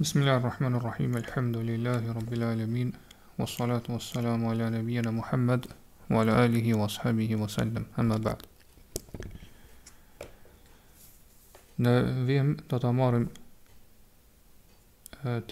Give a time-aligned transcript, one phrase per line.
[0.00, 1.16] Bismillahirrahmanirrahim.
[1.16, 2.94] Alhamdulillahi rabbil alamin.
[3.38, 5.66] Wassalatu wassalamu ala nabiyyina Muhammed,
[6.08, 7.84] wa ala alihi wa sahbihi wa sallam.
[7.98, 8.40] Amma ba'd.
[11.78, 13.26] Ne vim do ta marrim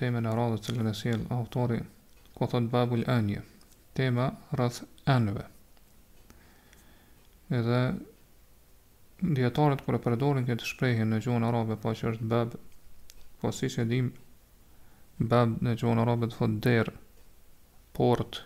[0.01, 1.83] temën e radhës së lënësil autori
[2.39, 3.43] ku thot babu al-anya.
[3.93, 4.31] Tema
[4.61, 4.79] rreth
[5.17, 5.45] anëve.
[7.59, 7.83] Edhe
[9.21, 12.57] dietarët kur e përdorin këtë shprehje në gjuhën arabe, pa po që është bab,
[13.45, 14.25] po si që dimë
[15.19, 16.91] bab në që unë arabet thot der,
[17.97, 18.43] port,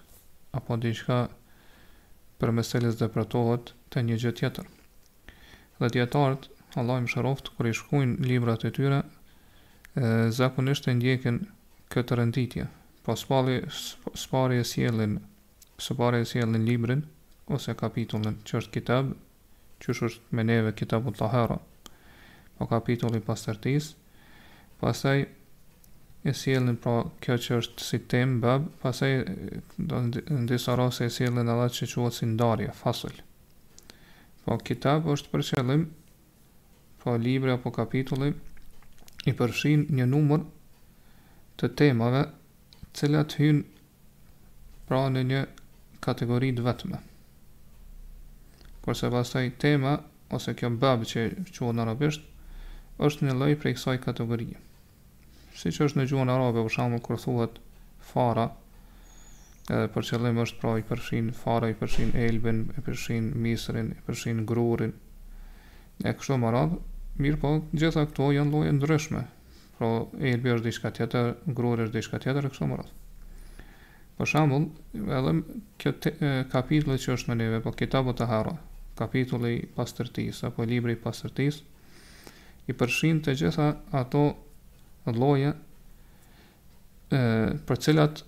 [0.56, 1.18] apo diqka
[2.40, 4.68] për meselis dhe pretohet të një gjë tjetër.
[5.78, 6.48] Dhe djetartë,
[6.80, 9.02] Allah më shëroft, kër i shkujnë librat e tyre,
[9.92, 11.40] zakunisht zakonisht e ndjekin
[11.92, 12.64] këtë rënditje,
[13.04, 13.58] po spali,
[14.16, 15.18] spari e sjelin
[15.82, 17.02] spari e sjelin librin,
[17.52, 19.12] ose kapitullin që është kitab,
[19.82, 21.58] që është me neve kitabu të lahera,
[22.56, 23.92] po kapitulli pas tërtis,
[24.80, 25.26] pasaj,
[26.22, 26.92] e sjellin pra
[27.24, 29.10] kjo që është si tem bab, pastaj
[29.92, 33.16] do në disa raste e sjellin edhe atë që quhet si ndarje, fasul.
[34.44, 35.82] Po kitab është për qëllim,
[37.02, 38.28] po libri apo kapitulli
[39.26, 40.46] i përfshin një numër
[41.58, 42.22] të temave,
[42.86, 43.58] të cilat hyn
[44.86, 45.42] pra në një
[46.06, 47.02] kategori të vetme.
[48.82, 49.96] Kurse pastaj tema
[50.38, 52.28] ose kjo bab që quhet në arabisht
[53.08, 54.60] është një lloj prej kësaj kategorie
[55.56, 57.58] si që është në gjuhën arabe, për shumë kërë thuhet
[58.12, 58.44] fara,
[59.70, 64.00] edhe për qëllim është pra i përshin fara, i përshin elbin, i përshin misrin, i
[64.06, 64.94] përshin grurin,
[66.02, 66.80] e kështu më radhë,
[67.22, 69.22] mirë po, gjitha këto janë lojë ndryshme,
[69.78, 69.92] pra
[70.32, 72.98] elbi është dishka tjetër, grurë është dishka tjetër, e kështu më radhë.
[74.16, 74.32] Për
[75.18, 75.32] edhe
[75.82, 76.12] këtë
[76.52, 78.56] kapitullet që është në neve, po kitabot të hara,
[78.98, 81.62] kapitulli pasërtis, apo libri pasërtis,
[82.70, 84.26] i përshin të gjitha ato
[85.10, 85.52] lloje
[87.12, 87.18] ë
[87.66, 88.22] për cilat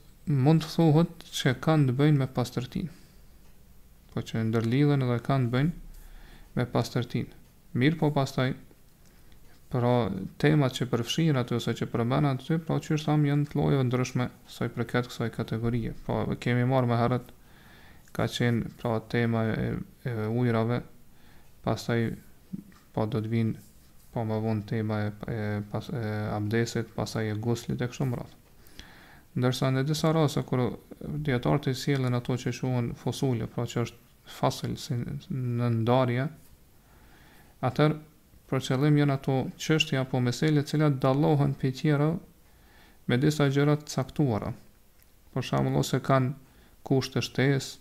[0.45, 2.91] mund të thuhet se kanë të bëjnë me pastërtinë.
[4.15, 5.73] Po që ndërlidhen edhe kanë të bëjnë
[6.59, 7.31] me pastërtinë.
[7.83, 8.51] Mirë po pastaj
[9.73, 9.95] pra
[10.39, 14.29] temat që përfshihen aty ose që përmban aty, pra që sa janë të llojeve ndryshme
[14.55, 15.95] sa i përket kësaj kategorie.
[16.07, 17.33] Pra kemi marrë me herët
[18.15, 19.71] ka qenë pra tema e,
[20.11, 20.81] e ujrave,
[21.67, 23.73] pastaj pa po do të vinë
[24.15, 24.99] po më vonë tema
[25.31, 26.03] e pas e
[26.37, 28.41] abdesit, pasaj e guslit e kështu me radhë.
[29.35, 30.63] Ndërsa në disa raste kur
[31.29, 34.03] dietar të sjellën ato që quhen fosule, pra që është
[34.39, 36.29] fasil si në ndarje,
[37.69, 37.97] atër
[38.51, 39.35] për qëllim jenë ato
[39.67, 42.09] qështja po meselje cilat dalohën për tjera
[43.11, 44.53] me disa gjërat caktuara.
[45.35, 46.31] Për shamull ose kanë
[46.87, 47.73] kushtë të shtes,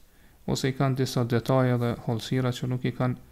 [0.50, 3.32] ose i kanë disa detaje dhe holsira që nuk i kanë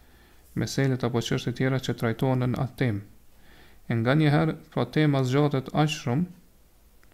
[0.55, 3.01] meselet apo qështet tjera pra që trajtohen në atë tem.
[3.91, 6.25] E nga njëherë, pra tema zgjatët aqë shumë,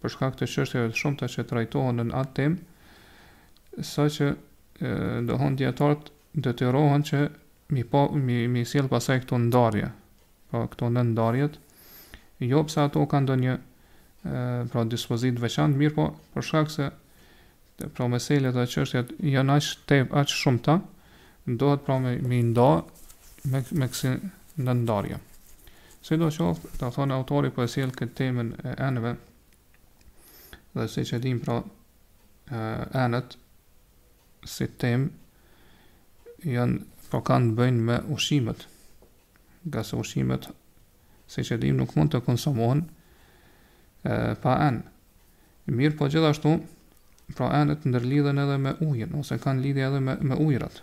[0.02, 2.58] përshka këtë qështet e të shumë të që trajtohen në atë tem,
[3.82, 4.28] sa që
[5.26, 7.24] dohon djetarët dhe të rohen që
[7.74, 9.88] mi, pa, mi, mi silë pasaj këto ndarje,
[10.50, 11.58] pra këto në ndarjet,
[12.42, 16.88] jo pësa ato kanë do një e, pra dispozit veçanë, mirë po përshka këse
[17.94, 20.78] pra meselet dhe qështet janë aqë shumë ta,
[21.48, 22.70] ndohet pra me, me nda
[23.46, 24.18] me me kësin
[24.58, 25.18] në ndarje.
[26.02, 29.14] Se do qoftë, ta thonë autori po e këtë temën e anëve.
[30.74, 31.60] Dhe se që dim pra
[32.50, 33.36] e anët
[34.48, 35.08] si tem
[36.44, 36.78] janë
[37.10, 38.66] po kanë të bëjnë me ushqimet.
[39.68, 40.48] Nga se ushqimet
[41.28, 42.86] se që dim nuk mund të konsumohen
[44.04, 44.82] e pa an.
[45.68, 46.54] Mirë po gjithashtu
[47.36, 50.80] pra anët ndërlidhen edhe me ujin ose kanë lidhje edhe me me ujrat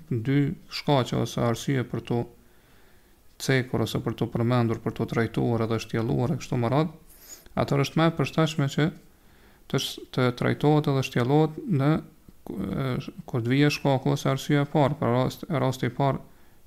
[0.10, 0.38] dy
[0.72, 2.20] shkaqe ose arsye për të
[3.44, 6.94] cekur ose për të përmendur, për të trajtuar edhe shtjelluar e kështu më radhë,
[7.60, 8.86] atër është me përstashme që
[9.72, 9.82] të,
[10.16, 11.92] të trajtuat edhe shtjelluat në
[12.50, 16.24] kërë dhvije shkaku ose arsye parë, për rast, rast i parë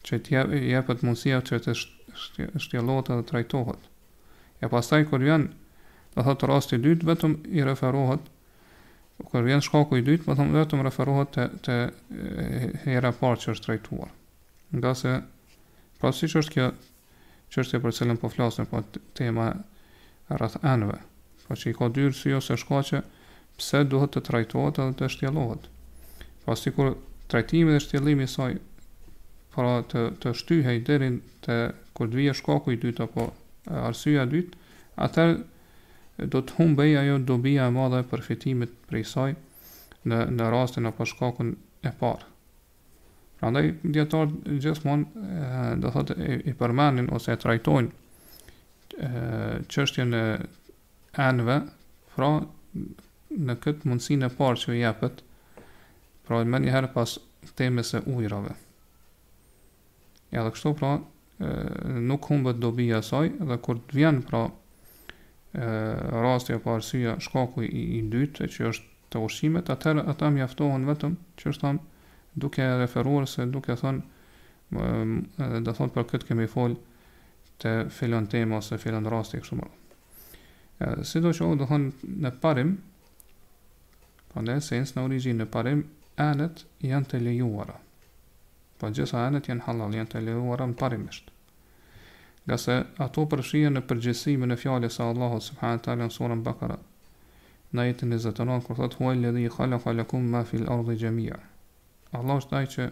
[0.07, 0.45] që të
[0.75, 1.77] jepët mundësia që të
[2.61, 3.81] shtjelluat edhe trajtuat.
[4.63, 5.49] E pastaj kërë vjen,
[6.15, 8.31] dhe thëtë rast i dytë, vetëm i referohet
[9.25, 11.77] kur vjen shkaku i dytë, më po them vetëm referohet të, të
[12.87, 14.11] hera parë që është trajtuar.
[14.79, 15.15] Nga se,
[16.01, 16.67] pra si që është kjo,
[17.55, 18.83] që e për cilën po flasën, po
[19.19, 19.51] tema
[20.31, 21.01] rreth anëve.
[21.47, 22.55] po që i ka dyrë si jo se
[23.59, 25.63] pse duhet të trajtuat edhe të shtjelohet.
[26.45, 26.95] Pra si kur
[27.29, 28.55] trajtimi dhe i saj,
[29.55, 31.11] pra të, të shtyhej deri
[31.45, 31.57] të
[31.93, 33.27] kur dvije shkaku i dytë, apo
[33.71, 34.57] arsyja dytë,
[34.97, 35.25] atë
[36.19, 39.35] do të humbej ajo dobija e madhe e përfitimit prej saj
[40.05, 41.55] në në rastin apo shkakun e
[42.01, 42.27] parë.
[43.41, 43.67] Prandaj
[43.97, 44.27] dietar
[44.65, 45.05] gjithmonë
[45.83, 46.55] do thotë i, i
[47.17, 47.91] ose e trajtojnë
[49.73, 50.17] çështjen e
[51.23, 51.57] anëve,
[52.15, 52.29] pra
[53.33, 54.83] në këtë mundësin e parë që i
[56.27, 57.11] pra më një herë pas
[57.59, 58.53] temës e ujrave.
[60.33, 60.99] Ja, dhe kështu pra e,
[62.11, 64.45] nuk humbet dobija saj dhe kur të vjen pra
[65.55, 71.17] rasti apo arsyeja shkaku i, i dytë që është të ushimet, atër ata jaftohen vetëm
[71.41, 74.85] që është thënë duke referuar se duke thënë
[75.47, 76.79] edhe do thonë për këtë kemi fol
[77.65, 79.69] të filon tema ose filon rasti kështu më.
[81.09, 82.73] Si do që do thonë në parim,
[84.33, 85.85] pa në esens në origin në parim,
[86.17, 87.77] anët janë të lejuara.
[88.81, 91.32] Pa po gjitha anët janë halal, janë të lejuara në parimisht
[92.47, 96.79] nga se ato përshia në përgjësime në fjale sa Allah subhanë talë në surën bakara
[97.77, 101.39] në jetën e zëtëna kërë thëtë huaj lëdhi i khala khalakum ma fil ardhe gjemija
[102.21, 102.89] Allah është taj që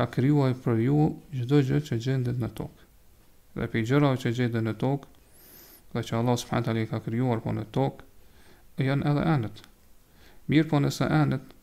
[0.00, 0.98] ka kryuaj për ju
[1.38, 2.86] gjdo gjë që gjendet në tokë
[3.56, 5.16] dhe për gjëra që gjendet në tokë
[5.96, 9.64] dhe që Allah subhanë talë i ka kryuar po në tokë e janë edhe anët
[10.52, 11.56] mirë po nëse anët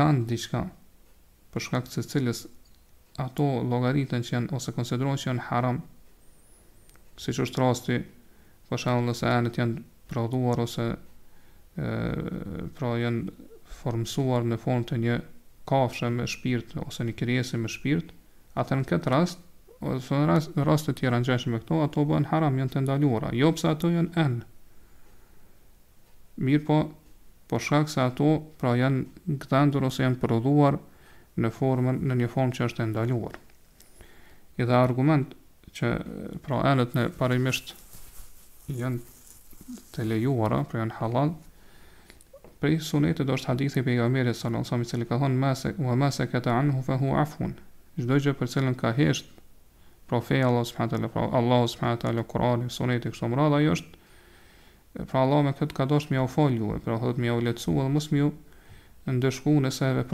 [0.00, 0.66] kanë diçka
[1.54, 2.46] përshkak të cilës
[3.22, 5.78] ato logaritën që janë ose konsiderohen që janë haram,
[7.16, 7.98] si që është rasti,
[8.68, 11.86] për dhe se anët janë prodhuar ose e,
[12.76, 13.36] pra janë
[13.80, 15.16] formësuar në formë të një
[15.68, 18.12] kafshë me shpirt ose një krijesë me shpirt,
[18.60, 19.38] atë në këtë rast,
[19.80, 22.84] ose në rast, në rast të tjera në me këto, ato bëhen haram, janë të
[22.84, 24.44] ndaluara, jo pse ato janë enë.
[26.46, 26.76] Mirë po,
[27.48, 28.30] po se ato
[28.60, 30.78] pra janë këtë endur ose janë prodhuar
[31.40, 33.36] në formën në një formë që është e ndaluar.
[34.60, 35.34] I dha argument
[35.76, 35.90] që
[36.46, 37.74] pra enët në parimisht
[38.72, 41.34] janë të lejuara, pra janë halal,
[42.62, 45.74] prej sunetit do është hadithi për i sa në nësami që li ka thonë mëse,
[45.76, 47.56] u e mëse këta anë hu afun,
[47.96, 49.28] Çdo gjë për cilën ka hesht,
[50.06, 51.94] pra fej Allah taala, pra Allah s.a.
[51.96, 53.94] taala Kurani, sunetë i kështë omrad, ajo është,
[55.08, 57.94] pra Allah me këtë ka doshtë mja u foljuve, pra thotë mja u letësu, edhe
[57.94, 58.30] mësë mja u
[59.16, 60.04] ndëshku nëse e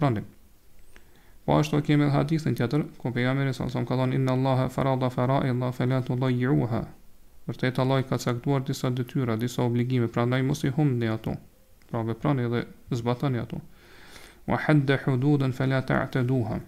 [1.45, 4.67] Po ashtu kemi edhe hadithin tjetër, ku pejgamberi sallallahu son wasallam ka thënë inna Allaha
[4.71, 6.81] farada fara'id illa, fala tudayyi'uha.
[7.47, 11.35] Për të i ka caktuar disa detyra, disa obligime, prandaj mos i humbni ato.
[11.91, 12.63] Pra veprani dhe
[12.95, 13.59] zbatoni ato.
[14.47, 16.61] Wa hadda hududan fala ta'taduha.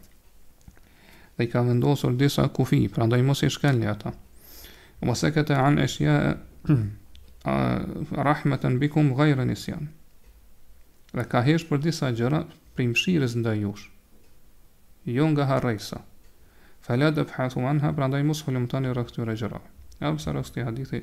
[1.39, 4.13] Dhe ka vendosur disa kufi, prandaj mos i shkelni ata.
[5.03, 6.37] Mos e kete an ashiya
[8.31, 9.87] rahmatan bikum ghayra nisyan.
[11.15, 12.43] Dhe ka hesh për disa gjëra,
[12.75, 12.93] për
[13.39, 13.91] ndaj jush
[15.07, 16.01] jo nga harrejsa.
[16.81, 19.61] Fela dhe pëhatu anha, pra ndaj mos hulim të një rëkhtu e rëgjera.
[20.01, 21.01] E përsa rëkhti hadithi,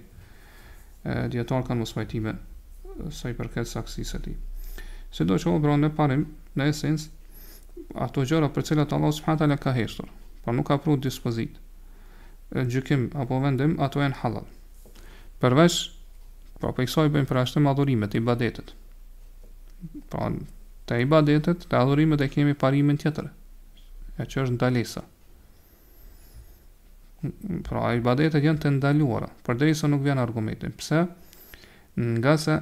[1.34, 2.34] djetarë kanë mos fajtime,
[3.14, 4.34] sa i përket saksi së ti.
[5.14, 6.26] Se do që u bronë në parim,
[6.58, 7.08] në esens,
[7.98, 10.10] ato gjëra për cilat Allah subhanahu le ka heshtur,
[10.42, 11.58] pa po nuk ka pru dispozit,
[12.54, 14.46] gjykim apo vendim, ato e në halal.
[15.42, 15.82] Përvesh,
[16.62, 18.74] pra po për i bëjmë për ashtë madhurimet, i badetet.
[20.14, 20.32] Pa po,
[20.86, 23.40] të i badetet, të adhurimet e kemi parimin tjetërë
[24.20, 25.04] e që është ndalisa
[27.62, 30.72] Pra, i badetet janë të ndaluara, për dhe i së nuk vjenë argumentin.
[30.74, 31.04] Pse?
[32.02, 32.56] Nga se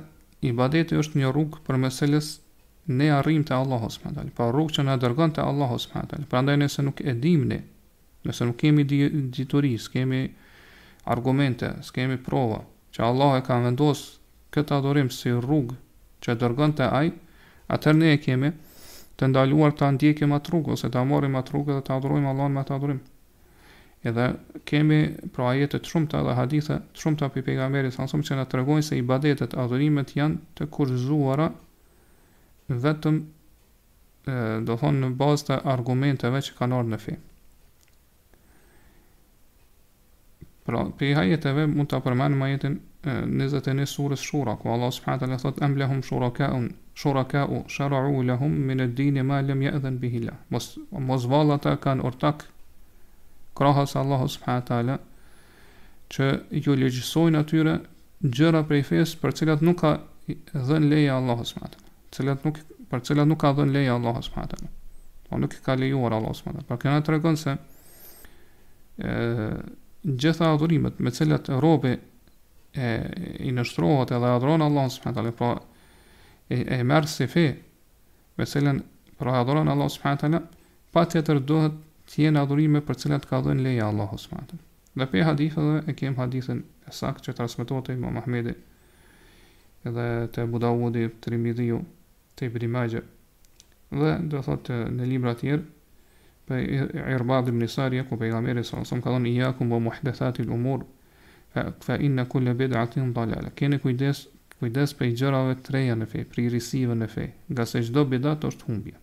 [0.44, 2.34] i badetet është një rrugë për meselës
[3.00, 4.01] ne arrim të Allahus.
[4.03, 4.34] Madali.
[4.36, 5.86] Pra, rrugë që në dërgën të Allahus.
[5.94, 6.27] Madali.
[6.27, 7.62] Pra, ndaj nëse nuk edhim ne,
[8.27, 10.25] nëse nuk kemi dhjituris, kemi
[11.15, 12.60] argumente, së kemi prova,
[12.91, 14.12] që Allah e ka vendosë
[14.58, 15.79] këtë adorim si rrugë
[16.27, 17.15] që dërgën të ajë,
[17.79, 18.51] atër ne e kemi,
[19.20, 21.96] të ndaluar të ndjekim ma të rrugë, ose të marrim ma të rrugë dhe të
[21.98, 23.02] adhurojmë Allah me të adhrujmë.
[24.10, 24.28] Edhe
[24.70, 25.00] kemi
[25.36, 28.60] pra ajete të shumëta dhe hadithe të shumëta për pejgamberit sa nësëm që në të
[28.62, 31.50] regojnë se i badetet adhurimet janë të kurzuara
[32.86, 33.24] vetëm e,
[34.68, 37.18] do thonë në bazë të argumenteve që kanë ardhur në fi.
[40.70, 45.44] Pra, për ajeteve mund të përmenë ma jetin 21 surës shura, ku Allah subhanët e
[45.44, 50.20] thotë emblehum shura ka unë, shuraka u shara'u lahum min ad-din ma lam ya'zan bihi
[50.27, 50.65] la mos
[51.10, 52.44] mos vallata kan ortak
[53.60, 54.98] krahas Allahu subhanahu taala
[56.15, 56.27] që
[56.65, 57.75] ju legjisojnë atyre
[58.38, 59.94] gjëra prej fesë për cilat nuk ka
[60.53, 62.60] dhën leja Allahu subhanahu taala cilat nuk
[62.91, 64.75] për cilat nuk ka dhën leja Allahu subhanahu taala
[65.29, 67.56] po nuk ka lejuar Allahu subhanahu taala por kjo na tregon se
[69.10, 69.50] e
[70.20, 71.96] gjitha adhurimet me cilat robi
[72.88, 72.88] e
[73.48, 75.51] i nështrohet edhe adhuron Allahu subhanahu taala po
[76.50, 77.44] e, e mërë si fe
[78.39, 78.82] me cilën
[79.20, 80.41] pra adhuran Allah s.w.t.
[80.96, 81.77] pa të jetër dohet
[82.10, 84.58] të jenë adhurime për cilat ka dhënë leja Allah s.w.t.
[84.98, 88.56] Dhe pe hadithë dhe e kem hadithën e sakë që të rësmetote ima Mahmedi
[89.98, 91.84] dhe të budawudi të rimidhiju
[92.39, 92.51] të i
[94.00, 95.63] dhe dhe thotë në libra tjerë
[96.50, 100.51] për Irbad rëbad mnisarja ku për i së nësëm ka dhënë i jakum për muhdethatil
[100.53, 100.84] umur
[101.82, 104.27] fa inna kulle bedratin dhalala kene kujdes
[104.60, 107.82] kujdes për i gjërave të reja në fej, për i risive në fej, nga se
[107.88, 108.96] gjdo bidat është humbje.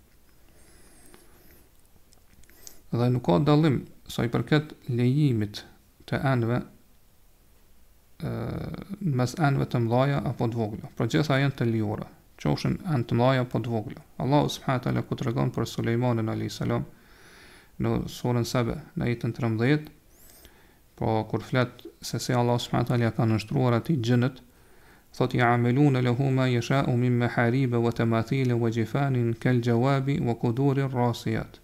[2.97, 3.79] Dhe nuk ka dalim
[4.13, 5.63] sa i përket lejimit
[6.11, 6.59] të enve,
[8.17, 12.07] në mes enve të mdhaja apo të voglë, pro gjitha jenë të liora,
[12.43, 14.05] qoshen enë të mdhaja apo të voglë.
[14.25, 16.69] Allah subhanët ala ku të regon për Suleimanin a.s.
[17.81, 19.89] në surën sebe, në jetën të rëmdhjet,
[21.01, 24.41] po kur fletë se se Allah subhanët ala ka nështruar ati gjënët,
[25.17, 29.33] thot i amelun e lehu ma jesha u me haribe vë të mathile vë gjifanin
[29.41, 31.61] kel gjawabi vë kudurin rasijat.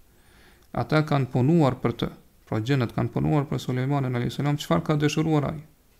[0.72, 2.08] Ata kanë punuar për të,
[2.48, 4.38] pra gjenet kanë punuar për Suleimanin a.s.
[4.40, 5.58] qëfar ka dëshuruar aj?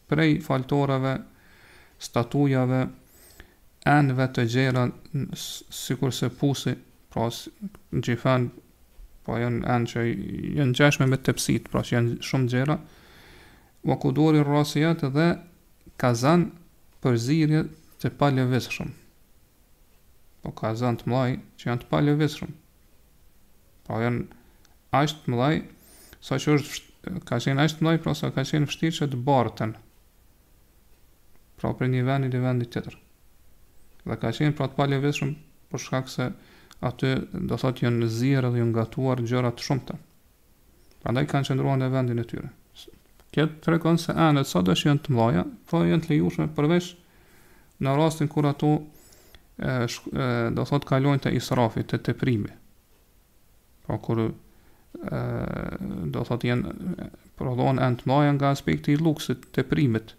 [0.09, 1.19] Prej faltorave,
[2.01, 2.87] statujave,
[3.89, 4.87] anëve të gjera,
[5.37, 6.73] sikur se pusi,
[7.13, 7.29] pra
[8.09, 8.49] gjifan,
[9.27, 10.07] pra janë anë që
[10.61, 12.79] janë gjeshme me tepsit, pra që janë shumë gjera,
[13.85, 15.29] vë kudurin rasijat, dhe
[16.01, 16.62] kazanë,
[17.03, 17.61] për zirje
[18.03, 18.93] të pale veshëm.
[20.43, 22.53] Po ka zënë të mlaj që janë të pale veshëm.
[23.87, 24.23] Po janë
[25.01, 25.57] ashtë të mlaj,
[26.29, 26.89] sa që është
[27.27, 29.73] Ka qenë ashtë mlaj, pra sa ka qenë fështirë që të bartën
[31.59, 32.93] Pra për një vend i dhe vend të tërë
[34.07, 35.01] Dhe ka qenë pra të palje
[35.33, 36.29] Për shkak se
[36.87, 37.11] aty
[37.51, 39.99] do thotë jënë zirë dhe jënë gatuar gjërat shumëta
[41.03, 42.53] Pra ndaj kanë qëndruan dhe vendin e tyre
[43.33, 46.89] Këtë të rekon se anët sa dëshë janë të mdoja, po janë të lejushme përvesh
[47.83, 48.73] në rastin kur ato
[49.57, 52.51] e, shk, e, do thot kalojnë të israfit, të të primi.
[53.87, 54.33] Pra po kur e,
[56.13, 56.75] do thot janë
[57.41, 60.13] prodhon anë të mdoja nga aspekti i luksit të primit,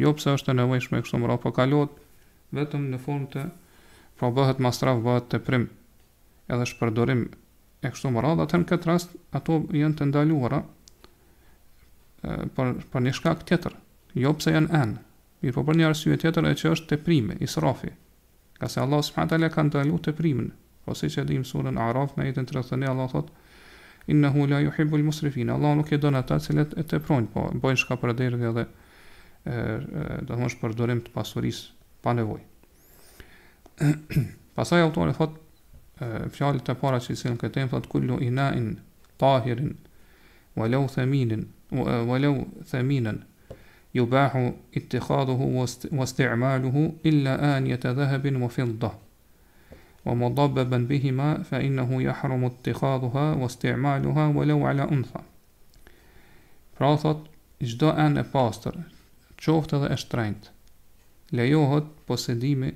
[0.00, 3.44] jo pëse është të nevejshme e kështu mëra, po kalojnë vetëm në formë të
[4.20, 5.68] pra bëhet mastraf, bëhet të prim
[6.50, 7.26] edhe shpërdorim
[7.84, 10.64] e kështu mëra, dhe të në këtë rast ato janë të ndaluara,
[12.22, 13.74] për por një shkak tjetër,
[14.20, 14.96] jo pse janë an.
[15.40, 17.92] Mirë, por për një arsye tjetër e që është teprimi, israfi.
[18.60, 20.50] Ka se Allah subhanahu ka taala ka primën,
[20.84, 23.28] Po siç e dimë surën Araf në jetën 30 ne Allah thot:
[24.08, 27.96] "Innahu la yuhibbu al-musrifin." Allah nuk e don ata që e pronjë, po bëjnë shka
[28.00, 28.64] për derdhë dhe
[29.46, 31.60] ë do të mos për dorim të pasuris
[32.02, 32.42] pa nevojë.
[34.56, 35.36] Pastaj autori thot
[36.00, 38.48] fjalët e para që i sin këtë thot kullu ina
[39.20, 39.76] tahirin
[40.60, 41.46] ولو ثمين
[42.10, 43.14] ولو ثمينا
[43.94, 48.92] يباح اتخاذه واستعماله الا آنية ذهب وفضة
[50.06, 55.20] ومضببا بهما فانه يحرم اتخاذها واستعمالها ولو على انثى
[56.78, 57.18] فراثت
[57.60, 58.76] pra çdo an e pastër
[59.44, 60.44] qoftë edhe e shtrenjt
[61.38, 62.70] lejohet posedimi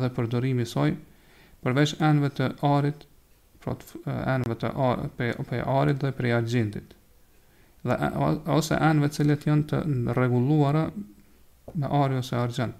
[0.00, 3.04] dhe përdorimi i përvesh përveç anëve të arit
[3.62, 6.94] pra të anëve të arit, pe, pe arit dhe prej argjendit.
[7.86, 7.96] Dhe
[8.54, 9.82] ose anëve cilët janë të
[10.18, 10.86] rregulluara
[11.78, 12.76] me ari ose argjend.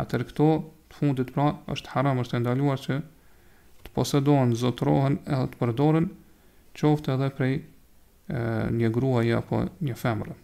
[0.00, 0.46] Atër këto
[0.90, 3.00] të fundit pra është haram është ndaluar që
[3.86, 6.10] të posedohen, zotrohen edhe të përdoren
[6.80, 7.54] qoftë edhe prej
[8.80, 10.34] një gruaje apo një femre.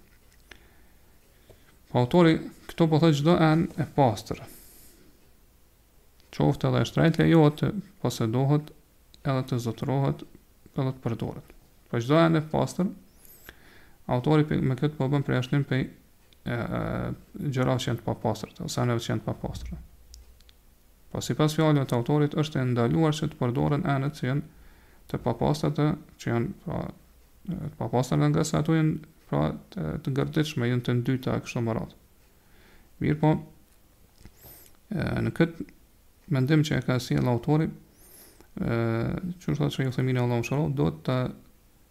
[1.91, 2.37] Po autori
[2.71, 4.45] këto po thotë çdo an e pastër.
[6.37, 7.73] Qoftë edhe shtrejtja jote
[8.05, 8.71] posedohet
[9.25, 10.23] edhe të zotrohet
[10.73, 11.51] edhe të përdoret.
[11.91, 12.91] Për çdo ende pastër
[14.15, 15.83] autori me këtë po bën përjashtim pe
[16.47, 19.79] gjëra që janë të papastër ose ana që janë të papastër.
[21.11, 24.67] Po sipas fjalëve të autorit është e ndaluar që të përdoren anët që janë
[25.11, 25.89] të papastra të
[26.23, 26.81] që janë pra
[27.51, 28.99] të papastra në nga se ato janë
[29.31, 29.43] pra
[29.75, 31.99] të, të gërdeqme, janë të ndyta e kështë më ratë.
[33.03, 33.31] Mirë po,
[34.91, 35.67] e, në këtë
[36.35, 37.67] mendim që e ka si e autori,
[38.61, 41.15] qështë që ju në Allah më do të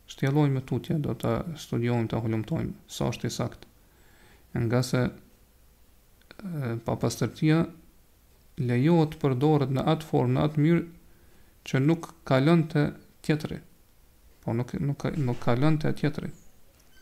[0.10, 3.66] shtjelojmë më tutje, do të studiojmë, të ahullumtojmë, sa është i sakt.
[4.58, 7.64] Nga se e, pa pastërtia
[8.58, 10.86] lejohet përdoret në atë formë, në atë mjërë
[11.70, 12.84] që nuk kalën të
[13.26, 13.60] tjetëri.
[14.44, 16.32] Po nuk, nuk, nuk kalën të tjetëri.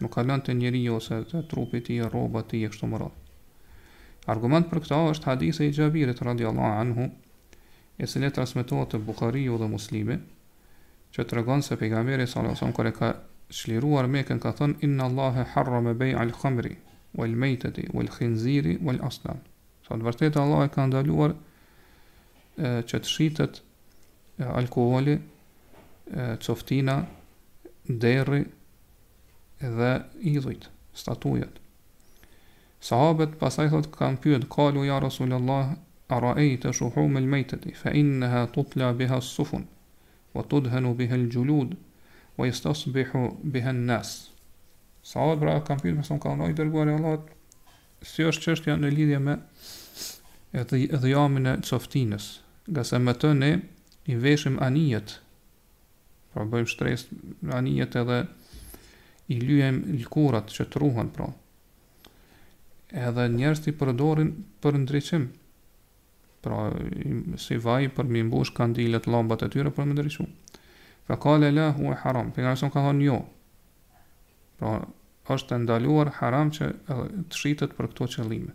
[0.04, 2.04] Nuk kalën të njeri ose të trupit të i, ti,
[2.52, 3.08] të i, e kështu mëra.
[4.36, 7.06] Argument për këta është hadithi i Gjabirit, radhiyallahu anhu,
[7.98, 10.18] e se le transmitohet të Bukhari dhe muslimi,
[11.14, 12.62] që të regon se pejgamberi s.a.s.
[12.78, 13.08] kër e ka
[13.60, 16.76] shliruar mekën ka thënë, inna Allahe harra me bej al khamri,
[17.18, 19.40] wal el mejteti, el khinziri, wal el aslan.
[19.88, 21.34] Sa të vërtet Allah e ka ndaluar
[22.60, 23.62] që të shitet
[24.62, 25.18] alkoholi,
[26.14, 27.00] e, coftina,
[28.06, 28.44] derri
[29.62, 29.92] dhe
[30.36, 31.58] idhujt, statujet.
[32.90, 35.74] Sahabet pasaj thot kanë pyetur, kalu ja Rasulullah,
[36.08, 39.68] Arajit e shuhu me lmejteti, fa inneha tutla biha sufun,
[40.36, 41.76] wa tudhenu biha ljulud,
[42.38, 42.86] wa istas
[43.44, 44.12] biha nnas.
[45.04, 47.26] Sa pra, kam pyrë me ka nëjë dërguar e Allahët,
[48.08, 49.36] si është çështja janë në lidhje me
[50.62, 52.28] edhe dhe jamin e coftinës,
[52.70, 53.52] nga se me të ne
[54.08, 55.18] i veshim anijet,
[56.32, 57.08] pra bëjmë shtres
[57.60, 58.22] anijet edhe
[59.36, 61.28] i lujem lkurat që të ruhen pra,
[63.08, 64.32] edhe njerës të i përdorin
[64.64, 65.28] për ndriçim,
[66.48, 70.26] pra si vaj për mi mbush kandilet lambat e tyre për me ndryshu
[71.08, 73.18] fa kale la hu e haram për nga nësëm ka thonë jo
[74.62, 74.76] pra
[75.36, 78.54] është të ndaluar haram që të shqitet për këto qëllime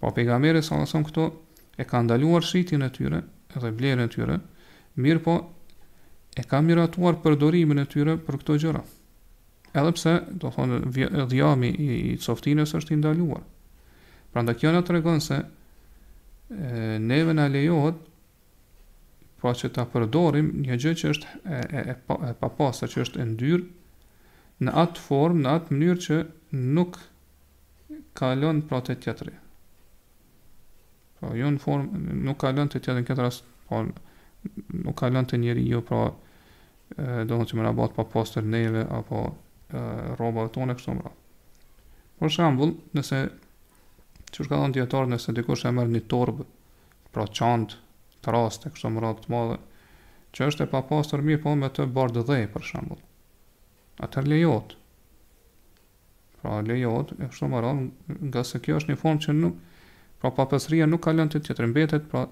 [0.00, 1.26] pa pegamere sa nësëm këto
[1.76, 3.22] e ka ndaluar shqitin e tyre
[3.56, 4.38] edhe blerën e tyre
[5.06, 5.36] mirë po
[6.40, 8.84] e ka miratuar përdorimin e tyre për këto gjëra
[9.80, 10.80] edhe pse do thonë
[11.34, 11.92] dhjami i
[12.26, 13.44] coftines është i ndaluar
[14.32, 15.42] pra nda kjo në të regonë se
[17.06, 18.02] neve në lejohet
[19.40, 23.66] pra që ta përdorim një gjë që është e, e, e, e që është ndyrë,
[24.66, 26.20] në atë formë, në atë mënyrë që
[26.76, 26.96] nuk
[28.16, 29.34] kalon pra të tjetëri.
[31.18, 33.82] Pra, jo në formë, nuk kalon të tjetërin këtë rast, po,
[34.86, 36.06] nuk kalon të njeri jo, pra,
[37.26, 39.26] do në që më rabat pa poster neve, apo
[39.76, 39.82] e,
[40.20, 41.18] robave tone, kështu më rabat.
[42.32, 43.26] shambull, nëse
[44.32, 46.46] që është ka dhënë djetarë nëse dikush e mërë një torbë,
[47.14, 47.76] pra qandë,
[48.24, 49.58] të raste, kështë më ratë të madhe,
[50.36, 53.02] që është e papastër mirë, po me të bardë dhej, për shambull.
[54.06, 54.74] Atër lejot.
[56.42, 59.60] Pra lejot, e kështë më ratë, nga se kjo është një formë që nuk,
[60.20, 62.26] pra papestria nuk kalën të tjetër mbetet, pra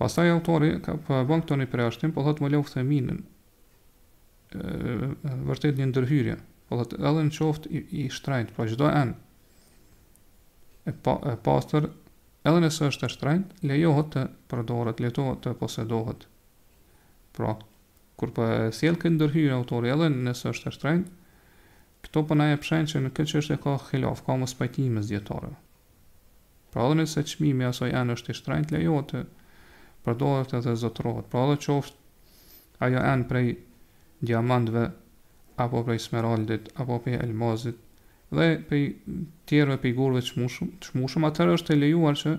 [0.00, 0.94] Pastaj autori ka
[1.28, 3.18] bën këto një përjashtim, po thotë më lëu theminën.
[4.56, 6.36] Ë vërtet një ndërhyrje.
[6.70, 9.12] Po thotë edhe në qoftë i, i shtrenjtë, po çdo an.
[10.88, 11.90] E pa e pastër
[12.48, 14.22] edhe nëse është e shtrenjt, lejohet të
[14.54, 16.24] përdoret, lejohet të posedohet.
[17.36, 17.52] Pra,
[18.16, 18.46] kur po
[18.78, 21.10] sjell këtë ndërhyrje autori edhe nëse është e shtrenjt,
[22.06, 22.64] këto po na jep
[23.04, 25.12] në këtë çështje ka khilaf, ka mos pajtim mes
[26.72, 29.24] Pra, edhe nëse çmimi asaj an është i shtrenjt, lejohet të
[30.06, 31.26] përdoret edhe zotrohet.
[31.32, 33.50] Pra edhe qoftë ajo enë prej
[34.30, 34.84] diamantëve
[35.60, 37.80] apo prej smeraldit apo prej elmazit
[38.36, 38.86] dhe prej
[39.48, 42.32] tjerëve prej gurëve çmushëm, çmushëm atëherë është e lejuar që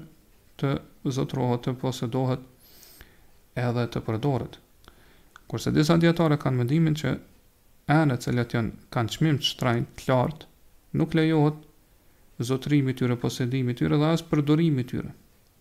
[0.62, 0.72] të
[1.18, 2.46] zotrohet të posedohet
[3.68, 4.56] edhe të përdoret.
[5.52, 7.12] Kurse disa dietare kanë mendimin që
[8.00, 10.48] anë të cilat janë kanë çmim të shtrajnë të lartë,
[11.02, 11.60] nuk lejohet
[12.50, 15.12] zotrimi i tyre, posedimi i tyre dhe asë përdorimi i tyre.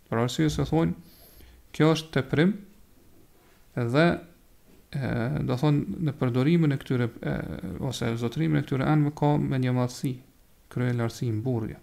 [0.08, 1.09] Për arsye se thonë
[1.74, 2.52] kjo është të prim
[3.92, 4.16] dhe e,
[5.46, 7.36] do thonë në përdorimin e këtyre e,
[7.90, 10.12] ose zotrimin e këtyre anëve ka me një madhësi
[10.74, 11.78] kryen lartësi në burje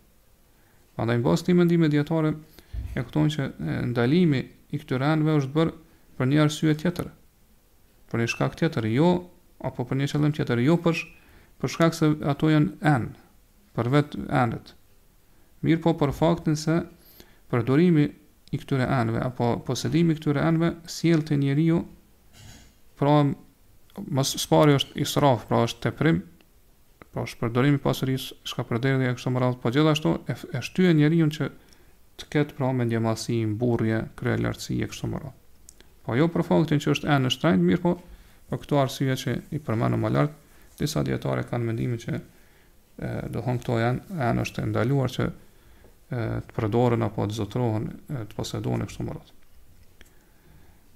[1.00, 2.34] andaj në basë të imendime djetare
[2.98, 4.44] e këtonë që e, ndalimi
[4.76, 5.76] i këtyre anëve është bërë
[6.18, 7.12] për një arsye tjetër
[8.12, 9.12] për një shkak tjetër jo
[9.68, 11.00] apo për një qëllim tjetër jo për,
[11.64, 13.16] për shkak se ato janë anë
[13.78, 14.74] për vetë anët
[15.66, 16.82] mirë po për faktin se
[17.52, 18.10] përdorimi
[18.56, 21.82] i këtyre anëve apo posedimi i këtyre anëve sjell te njeriu
[23.00, 23.20] pra
[24.18, 25.06] mos spari është i
[25.48, 26.22] pra është teprim
[27.12, 30.94] pra është përdorim i pasuris shka përderi e kështë po gjithashtu e, e shty e
[30.94, 31.50] njeriu që
[32.18, 35.34] të ketë pra me një masi i krye lartësi e kështë moral
[36.06, 38.04] po jo për faktin që është anë në shtrajnë mirë po për
[38.50, 42.20] po këto arsive që i përmanu më lartë disa djetare kanë mendimi që
[43.34, 45.26] dohon këto janë anë është ndaluar që
[46.10, 49.32] të përdoren apo të zotrohen të posedojnë kështu më rrot.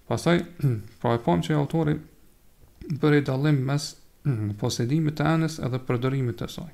[0.08, 0.38] Pastaj
[1.02, 1.95] pra e pam që autori
[3.02, 3.89] bëri dallim mes
[4.62, 6.69] posedimit të anës edhe përdorimit të saj.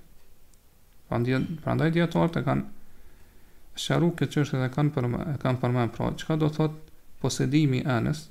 [1.10, 6.36] Prandaj prandaj dietarët e kanë sharu këtë qështë dhe kanë përmenë, kan përmen, pra, qëka
[6.42, 6.78] do thot
[7.22, 8.24] posedimi anës,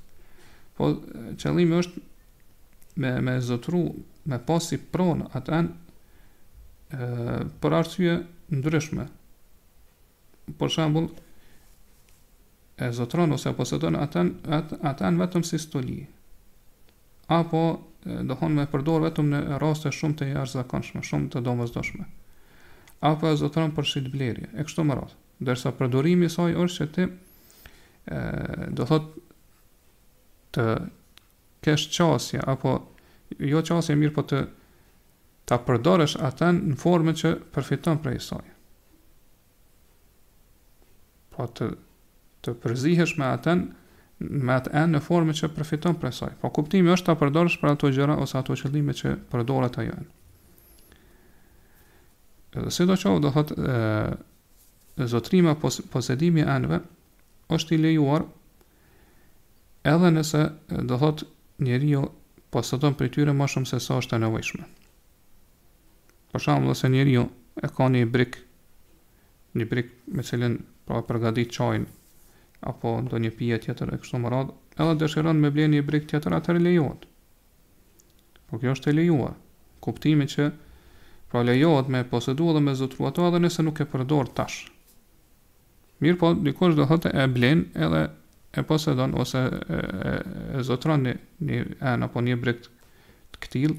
[0.74, 0.88] po
[1.42, 2.00] qëllimi është
[3.02, 3.80] me, me zotru,
[4.30, 5.76] me pasi pronë atë anë,
[7.62, 8.14] për arsye
[8.54, 9.06] ndryshme,
[10.54, 11.08] për shambull,
[12.78, 14.30] e zotron ose posedon atën,
[14.86, 16.00] atën vetëm si stoli,
[17.32, 17.62] apo
[18.06, 22.04] dohon me përdor vetëm në raste shumë të jarëzakonshme, shumë të domës doshme,
[23.10, 25.16] apo e zotron për shqit blerje, e kështu më ratë,
[25.50, 27.06] dërsa përdorimi saj është që ti,
[28.78, 29.08] do thot,
[30.54, 30.68] të
[31.66, 32.76] kesh qasje, apo
[33.42, 34.44] jo qasje mirë, po të
[35.46, 38.44] ta përdorësh atën në formën që përfiton prej saj
[41.36, 41.68] po të
[42.46, 43.62] të përzihesh me atën,
[44.20, 46.34] me atë në formë që përfiton prej saj.
[46.40, 49.96] Po kuptimi është ta përdorësh për ato gjëra ose ato qëllime që përdoret ajo.
[52.56, 53.56] Edhe se do të thotë,
[55.00, 56.78] do thotë apo posedimi i anëve
[57.56, 58.24] është i lejuar
[59.92, 60.40] edhe nëse
[60.90, 61.26] do thotë
[61.66, 62.04] njeriu
[62.54, 64.62] posedon për tyre më shumë se sa është e nevojshme.
[66.32, 67.26] Për shembull, nëse njeriu
[67.60, 68.40] e ka një brik
[69.56, 71.84] një brik me cilën pra përgatit çajin
[72.70, 76.36] apo ndonjë pije tjetër e kështu me radhë, edhe dëshiron me blenë një brik tjetër
[76.38, 77.06] atë lejohet.
[78.46, 79.34] Po kjo është e lejuar.
[79.82, 80.46] Kuptimi që
[81.32, 84.62] pra lejohet me posedu dhe me zotru ato edhe nëse nuk e përdor tash.
[86.02, 88.04] Mirë po, dikush do thotë e blen edhe
[88.56, 90.16] e posedon ose e, e,
[90.60, 92.66] e zotron një, një en apo një brik
[93.34, 93.74] të këtil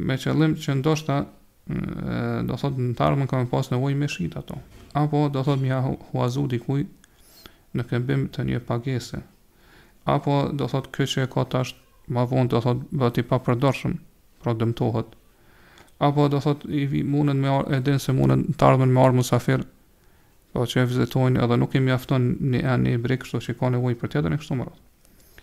[0.00, 4.60] me qëllim që ndoshta mm, e, do thotë në tarmën pas nevoj me shqit ato
[4.92, 6.82] apo do thot mja huazu dikuj
[7.78, 9.20] në këmbim të një pagese,
[10.10, 11.74] apo do thot kjo që e ka tash
[12.10, 13.92] ma vonë do thot bët i pa përdorshëm,
[14.42, 15.12] pra dëmtohet,
[16.02, 19.14] apo do thot i vi munën me arë, edin se munën të ardhën me arë
[19.20, 19.62] musafir,
[20.52, 23.58] po që e vizetojnë edhe nuk i mjafton një e një brekë shto që i
[23.60, 25.42] ka nevoj për tjetër një kështu më rrët.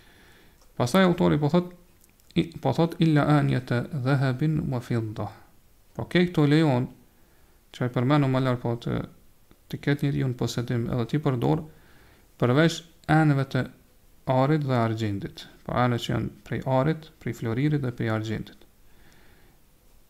[0.77, 1.69] Pasaj autori po thot,
[2.35, 5.29] i, po thot illa anje të dhehebin më fildo.
[5.95, 6.89] Po ke këto lejon,
[7.71, 8.99] që e përmenu më lërë po të
[9.71, 11.61] të ketë njëri unë posetim edhe ti përdor
[12.39, 12.79] përvesh
[13.15, 13.63] enëve të
[14.31, 18.55] arit dhe argjendit, pa po enë që janë prej arit, prej floririt dhe prej argjendit.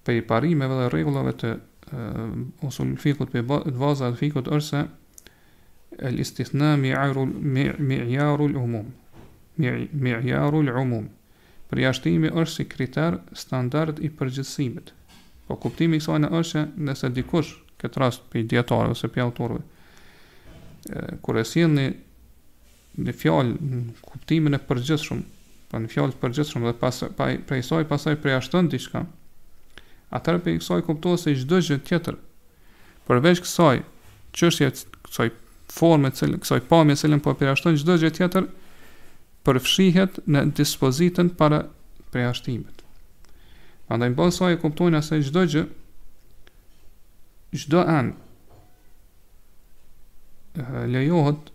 [0.09, 1.57] i parimeve dhe regullove të e,
[1.93, 3.43] eh, usul fikut për
[3.81, 4.85] vazat fikut ërse
[6.07, 7.33] el istithna mi'arul
[8.13, 8.93] mi'arul umum
[9.59, 11.09] mi'arul umum
[11.69, 14.93] për jashtimi është si kriter standard i përgjithsimit
[15.47, 21.17] po kuptimi kësojnë është nëse dikush këtë rast për i djetarëve se për i autorëve
[21.23, 21.87] kërë e si në
[23.05, 25.23] në fjallë në kuptimin e përgjithshumë,
[25.69, 29.03] pa në fjallë përgjithshumë dhe pas, pa, pa, pa pasaj për i ashtën të
[30.17, 32.15] atërë për i kësoj kuptohet se i shdoj gjithë tjetër
[33.09, 33.81] përveç kësoj
[34.37, 34.71] qështje
[35.09, 35.29] kësoj
[35.69, 38.47] forme cilë, kësoj pami cilën për po për i ashtën gjithë tjetër
[39.47, 41.65] përfshihet në dispozitën para
[42.13, 42.73] për i ashtimit
[43.91, 45.01] Andaj në bëllë saj e kuptojnë
[47.55, 48.13] çdo an
[50.93, 51.51] lejohet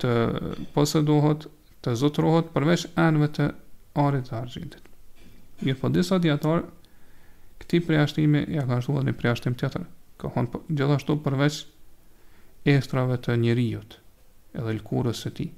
[0.00, 0.12] të
[0.74, 1.48] posëdohet
[1.84, 3.48] të zotrohet përveç anëve të
[4.00, 6.62] arit të argjendit mirë po disa djetar
[7.58, 9.84] këti preashtimi, ja ka shtuat një preashtim tjetër
[10.18, 11.58] ka për, po, gjithashtu përveç
[12.70, 13.98] estrave të njëriot
[14.58, 15.48] edhe lkurës e ti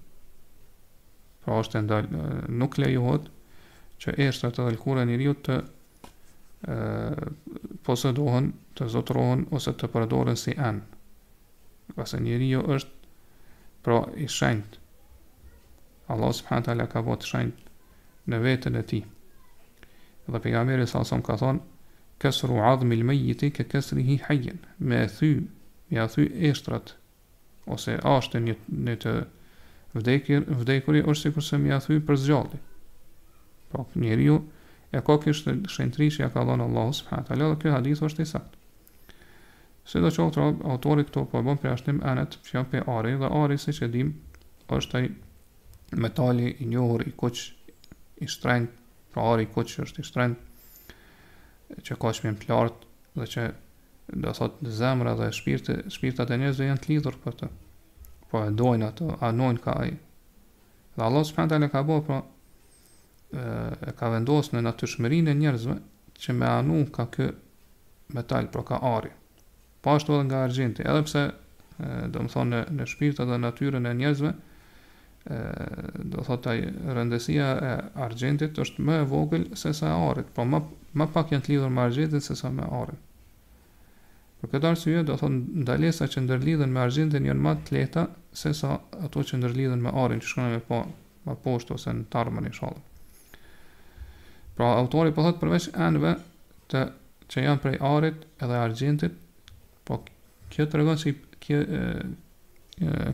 [1.44, 2.24] pra është e ndalë
[2.60, 3.28] nuk lejohet
[4.00, 5.60] që estrat edhe lkurë e njëriot të
[7.86, 10.82] posëdohen të zotrohen ose të përdoren si an.
[11.96, 13.14] Qase njeriu jo është
[13.86, 14.78] pra i shenjt.
[16.12, 17.66] Allah subhanahu taala ka bot shenjt
[18.30, 19.00] në vetën e ti.
[20.30, 21.60] Dhe pejgamberi meri sa sëmë ka thonë,
[22.22, 25.30] kësru adhmi lmejiti kë kësri hi hajen, me e thy,
[25.90, 26.92] me e thy eshtrat,
[27.76, 28.56] ose ashtë një,
[28.88, 29.14] në të
[29.98, 32.60] vdekir, vdekuri është si kurse me e thy për zgjalli.
[33.72, 34.38] Pra njeriu
[34.94, 38.26] e ka kështë shenjtri që ja ka dhënë Allah subhanahu taala, dhe kjo hadith është
[38.28, 38.56] i saktë.
[39.90, 43.16] Si do që rob, autori këto po e bon për ashtim enet, janë për ari,
[43.18, 44.12] dhe ari, si që dim,
[44.70, 45.00] është
[45.98, 47.40] metali i njohur i koq
[48.22, 48.68] i shtrend,
[49.10, 50.46] pra ari i koq që është i shtrend
[51.88, 53.48] që ka shmim të lartë, dhe që
[54.22, 57.48] do thot zemra dhe shpirtë, shpirtat e njerëzve janë të lidhur për të.
[58.30, 59.90] Po e dojnë ato, anojnë ka ai.
[60.96, 62.22] Dhe Allah subhanahu ka bo pra
[63.90, 65.78] e ka vendosur në natyrshmërinë e njerëzve
[66.22, 67.32] që me anu ka kë
[68.20, 69.14] metal, pra ka ari
[69.82, 71.22] po ashtu edhe nga argjenti, edhe pse
[72.14, 74.30] do të thonë në në dhe natyrën e njerëzve,
[75.34, 75.38] ë
[76.14, 76.66] do thotë ai
[76.98, 77.70] rëndësia e
[78.06, 80.60] argjentit është më e vogël se sa e orit, po më
[81.00, 82.98] më pak janë të lidhur me argjentin se sa me arin.
[84.40, 88.04] Për këtë arsye do thotë ndalesa që ndërlidhen me argjentin janë më të lehta
[88.42, 90.82] se sa ato që ndërlidhen me arin, që shkojnë më po
[91.28, 92.84] më poshtë ose në tarmën inshallah.
[94.56, 96.16] Pra autori po thotë përveç anëve
[96.72, 96.82] të
[97.32, 99.18] që janë prej arit edhe argjentit,
[99.90, 99.98] Po
[100.54, 101.60] kjo tregon se kjo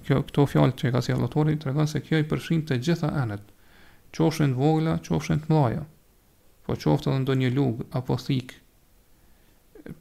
[0.07, 3.47] kjo këto fjalë që ka thënë autori tregon se kjo i përfshin të gjitha anët,
[4.17, 5.87] qofshin të vogla, qofshin të mëdha.
[6.69, 8.53] Po qoftë edhe ndonjë lug apo thik,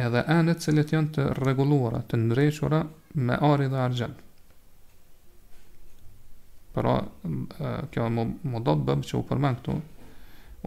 [0.06, 2.82] edhe anët cilët janë të reguluara, të ndrejshura
[3.28, 4.14] me ari dhe argjen.
[6.76, 6.94] Pra,
[7.94, 9.78] kjo më, më dobbë që u përmen këtu,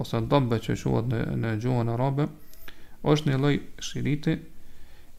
[0.03, 2.27] ose dobbë që shuat në, në gjuhën e rabë,
[3.13, 3.55] është një loj
[3.89, 4.35] shiriti,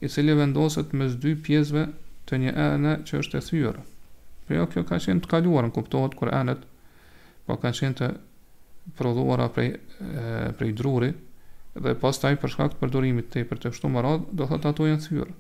[0.02, 1.86] i cili vendoset me zdy pjesve
[2.28, 3.86] të një enë që është e thyrë.
[4.46, 6.68] Për po jo, kjo ka qenë të kaluar në kuptohet kur enët
[7.48, 8.12] po ka qenë të
[8.98, 10.24] prodhuara prej, e,
[10.58, 11.12] prej druri,
[11.80, 14.66] dhe pas taj për të përdurimit të i për të kështu më radhë, do thot
[14.68, 15.32] ato janë thyrë,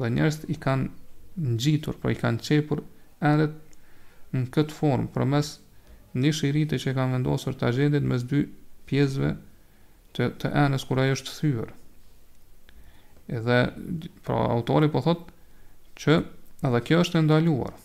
[0.00, 0.88] dhe njerës i kanë
[1.50, 2.80] ngjitur, pra i kanë qepur
[3.20, 3.50] edhe
[4.32, 5.50] në këtë formë, për mes
[6.16, 8.46] një shirite që i kanë vendosur të gjendit mes dy
[8.88, 9.34] pjesëve
[10.16, 11.74] të, të enës kura i është thyrë.
[13.36, 13.60] Edhe,
[14.24, 15.28] pra autori po thot
[16.00, 16.16] që
[16.64, 17.76] edhe kjo është ndaluar,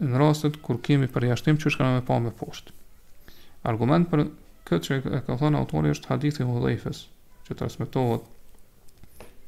[0.00, 2.72] në rastet kur kemi përjashtim që është kanë me pa me poshtë
[3.74, 4.24] argument për
[4.64, 7.04] këtë që e ka thënë autori është hadithi Hudhaifës
[7.48, 8.30] që transmetohet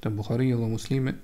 [0.04, 1.16] te Buhariu dhe Muslimi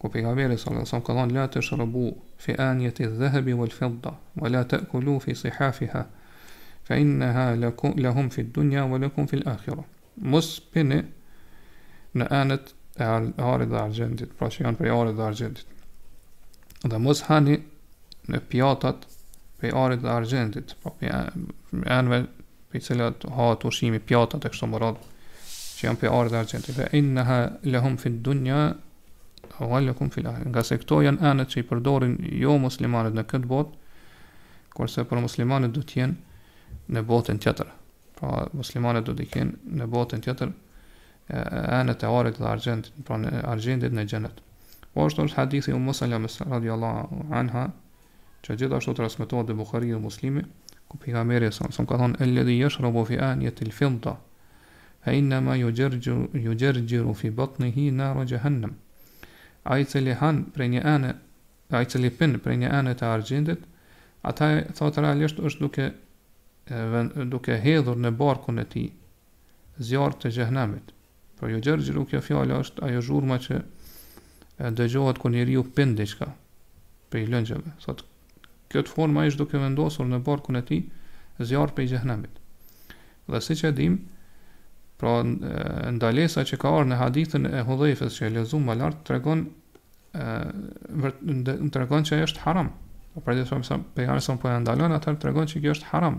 [0.00, 2.04] ku pejgamberi sallallahu alajhi wasallam ka la të shrobu
[2.42, 4.12] fi anyati dhahabi wal fidda
[4.54, 6.04] la taakulu fi sihafiha
[6.86, 9.84] fa innaha lakum lahum fi dunya wa lakum fi al-akhirah
[10.34, 11.02] mos pini
[12.16, 15.68] në anët e arit dhe argendit, pra që janë prej arit dhe argendit.
[16.90, 17.54] Dhe mos hani
[18.32, 19.06] në pjatat
[19.60, 22.18] prej arit dhe argendit, pra prej anëve
[22.72, 24.68] prej cilat hatë ushimi pjatat e që
[25.84, 26.74] janë prej arit dhe argendit.
[26.80, 27.38] Dhe inë nëha
[27.72, 28.18] lehum fit
[29.66, 30.46] Wallakum fil ahir.
[30.48, 33.76] Nga se këto janë anët që i përdorin jo muslimanët në këtë botë,
[34.76, 37.68] kurse për muslimanët do të jenë në botën tjetër.
[38.20, 40.54] Pra muslimanët do të jenë në botën tjetër
[41.80, 44.40] anët e orit dhe argjendit, pra në argjendit në xhenet.
[44.94, 47.66] Po është është hadithi u Musa Lames radiallahu anha,
[48.44, 50.42] që gjithashtu të rasmetohet dhe Bukhari dhe muslimi,
[50.90, 54.16] ku pejgamberi meri e ka thonë, e ledhi jesh robo fi anjet il filta,
[55.06, 55.12] e
[57.20, 58.74] fi botnihi naro gjehennem,
[59.66, 61.10] a i cili hanë prej një anë,
[61.74, 63.66] a i cili pinë prej një anë të argjendit,
[64.26, 65.88] ata e thotë realisht është duke,
[66.66, 68.86] e, duke hedhur në barku në ti,
[69.80, 70.94] zjarë të xhehenamit.
[71.40, 73.60] Por ju gjërë gjëru kjo fjallë është ajo zhurma që
[74.76, 76.34] dëgjohet kur një riu diçka qka
[77.10, 77.70] për i lëngjëve.
[77.84, 78.04] Thotë,
[78.74, 80.80] këtë forma është duke vendosur në barku në ti,
[81.40, 81.88] zjarë për i
[83.30, 83.98] Dhe si që dimë,
[85.00, 85.22] Pra
[85.96, 89.44] ndalesa që ka orë në hadithën e hudhejfës që e lezu më lartë, të regon,
[90.12, 90.24] e,
[91.08, 92.68] të regon që e është haram.
[92.68, 95.62] O po pra dhe të përmësa pejarës për po e ndalon, atër të regon që
[95.64, 96.18] kjo është haram.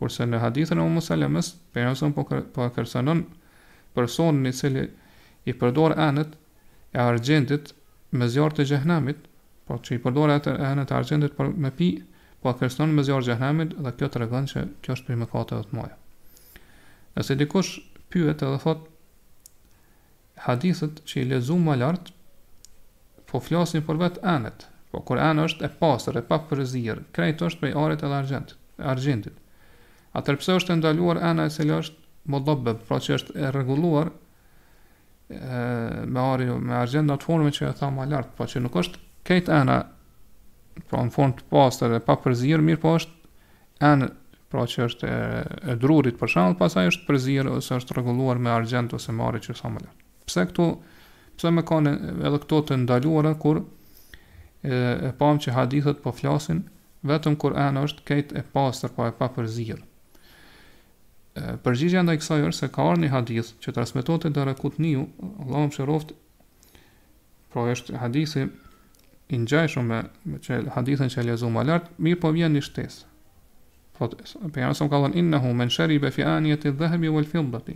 [0.00, 4.84] Kurse në hadithën e umë salemës, pejarës për po kërsonon po personën i cili
[5.46, 6.34] i përdor anët
[6.90, 7.70] e argjendit
[8.10, 9.22] me zjarë të gjehnamit,
[9.70, 11.92] po që i përdor atë anët e argjendit për me pi,
[12.42, 15.62] po kërsonon me zjarë gjehnamit dhe kjo të regon që kjo është për më fatë
[15.70, 15.99] të mojë.
[17.16, 17.78] Nëse dikush
[18.12, 18.84] pyet edhe thot
[20.46, 22.10] hadithët që i lezu më lart,
[23.30, 24.66] po flasin për vetë anët.
[24.90, 29.36] Po Kur'ani është e pastër, e papërzier, krejt është prej arit edhe argjent, e argjentit.
[30.18, 34.10] Atër pse është ndaluar ana e cila është modobë, pra që është e rregulluar
[35.30, 39.04] me ari me argjent në formën që e tha më lart, po që nuk është
[39.30, 39.76] këtë ana
[40.90, 44.10] pra në formë të pastër e papërzier, mirë po është anë
[44.50, 45.18] pra që është e,
[45.72, 49.54] e drurit për shembull, pastaj është përzier ose është rregulluar me argjend ose marrë që
[49.60, 50.04] sa më lart.
[50.26, 50.66] Pse këtu
[51.38, 51.92] pse më kanë
[52.26, 56.64] edhe këto të ndaluara kur e, e pam që hadithet po flasin
[57.08, 59.78] vetëm Kur'ani është kejt e pastër, po pa e pa përzier.
[61.64, 65.76] Përgjigjja ndaj kësaj është se ka ardhur një hadith që transmetohet edhe rakut Allahu më
[65.78, 66.10] shëroft.
[67.54, 68.44] Pra është hadithi
[69.34, 73.09] i ngjashëm me, me që hadithin që e më lart, mirë po vjen në shtesë
[74.00, 74.14] Thot,
[74.54, 77.74] për jamë sëmë kallën, innehu men shëri be fi anjet i dhehebi u elfildati,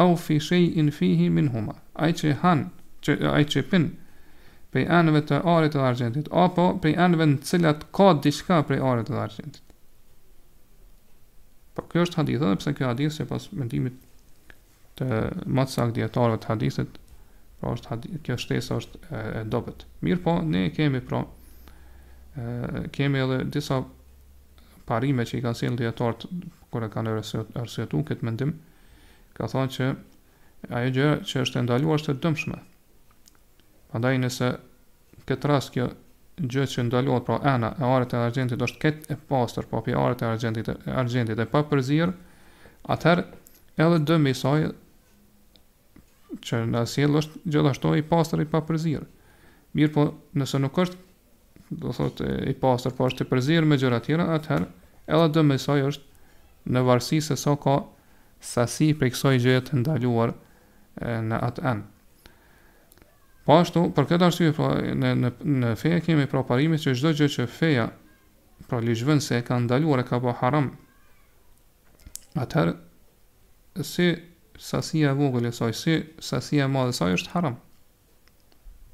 [0.00, 1.74] au fi shej in fihi min huma,
[2.06, 2.62] aj që han,
[3.32, 3.84] aj që pin,
[4.72, 9.10] prej anëve të arit të argjentit, apo prej anëve në cilat ka diska prej arit
[9.10, 9.62] të argjentit.
[11.76, 14.00] Po kjo është hadith, edhe pse kjo hadith, se pas mendimit
[14.96, 15.10] të
[15.58, 16.96] matë sak djetarëve të hadithit,
[17.60, 19.84] pra është hadith, kjo shtesa është e, e dobet.
[20.04, 21.20] Mirë po, ne kemi pra,
[22.32, 22.48] e,
[22.96, 23.82] kemi edhe disa
[24.86, 26.16] parime që i kanë sjellë dietar
[26.70, 27.16] kur e kanë
[27.58, 28.52] arsyetuar këtë mendim,
[29.36, 29.88] ka thënë që
[30.78, 32.60] ajo gjë që është e ndaluar është e dëmshme.
[33.90, 34.50] Prandaj nëse
[35.28, 35.88] këtë rast kjo
[36.38, 39.94] gjë që ndalohet pra ana e arrit e argjentit është ketë e pastër, po për
[39.94, 42.10] e argjentit, e argjentit e
[42.94, 43.22] atëherë
[43.82, 44.60] edhe dëmë i saj
[46.46, 49.00] që në asjel është gjithashtoj i pasër i papërzir
[49.76, 50.04] Mirë po
[50.40, 51.00] nëse nuk është
[51.70, 54.66] do thot i pastër, po është i përzier me gjëra tjera, atëherë
[55.10, 57.76] edhe dëmi i saj është në varësi se sa ka
[58.40, 60.32] sasi prej kësaj gjëje të ndaluar
[61.00, 61.80] e, në atë an.
[63.46, 67.12] Po ashtu, për këtë arsye pra, në në në fe kemi pra parimin se çdo
[67.14, 67.88] gjë që feja
[68.68, 70.72] pra lëshvën se e ka ndaluar e ka bë haram.
[72.42, 72.74] Atëherë
[73.86, 74.10] si
[74.56, 76.00] sasia e vogël e saj, si
[76.30, 77.62] sasia e madhe e saj është haram.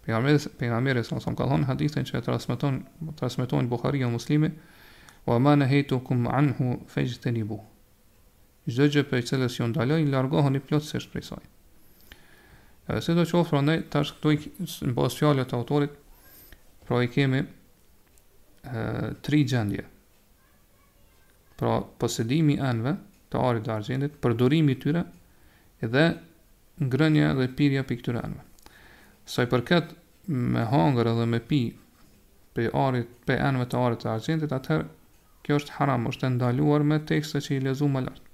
[0.07, 2.81] Pejgamberi pejgamberi sa son ka thon hadithin që transmeton
[3.21, 4.49] transmetojnë Buhariu dhe Muslimi,
[5.27, 7.59] "Wa ma nahaytukum anhu fajtanibu."
[8.69, 11.45] Çdo gjë për çelës si që ndaloj, largohuni plotësisht prej saj.
[12.91, 14.31] Edhe se do të shoh tash këtu
[14.88, 15.91] në bazë fjallet të autorit,
[16.87, 17.41] pra i kemi
[18.65, 19.85] e, tre gjendje.
[21.59, 22.97] Pra posedimi i anëve
[23.31, 25.03] të arit dhe argjendit, përdurimi tyre,
[25.83, 26.05] edhe
[26.87, 28.45] ngrënja dhe pirja për këtyre anëve.
[29.31, 29.91] Sa i përket
[30.29, 31.59] me hangër edhe me pi
[32.55, 34.89] pe arit, pe enve të arit të argjendit, atëherë
[35.47, 38.33] kjo është haram, është ndaluar me tekste që i lezu më lartë.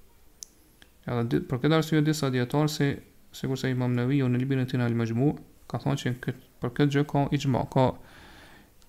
[1.11, 2.87] Edhe për këtë arsye disa djetarë, si
[3.37, 5.29] sigurisht se Imam Nawawi në librin e tij Al-Majmu
[5.69, 7.85] ka thonë se kët, për këtë gjë ka ixhma, ka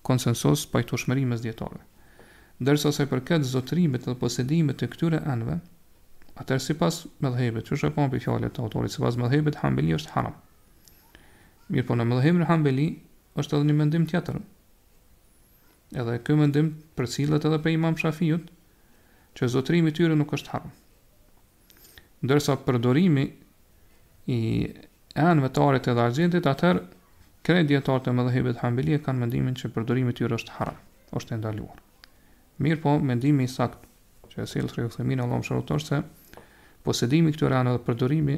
[0.09, 1.85] konsensus pajtueshmëri mes djetarëve.
[2.61, 5.59] Ndërsa sa i përket zotrimit dhe posedimit të këtyre enve,
[6.41, 10.35] atëherë sipas mëdhëve, çu është e kompi fjalë të autorit, sipas mëdhëve Hanbali është haram.
[11.71, 12.85] Mirë po në mëdhëhim dhehim në hambeli,
[13.39, 14.37] është edhe një mendim tjetër.
[16.01, 18.49] Edhe këmë mendim për cilët edhe për imam shafijut,
[19.39, 20.73] që zotrimi tyre nuk është haram.
[22.27, 23.23] Ndërsa përdorimi
[24.35, 24.39] i
[25.27, 26.81] enve tarit edhe argjendit, atër
[27.47, 30.77] krejt djetarët e më dhehibit hambeli e kanë mendimin që përdorimi tyre është haram,
[31.15, 32.61] është endaluar ndaluar.
[32.67, 33.79] Mirë po, mendimi i sakt,
[34.31, 36.03] që e silë të kërë këthemi në allomë se
[36.87, 38.35] posedimi këtyre enve dhe përdorimi,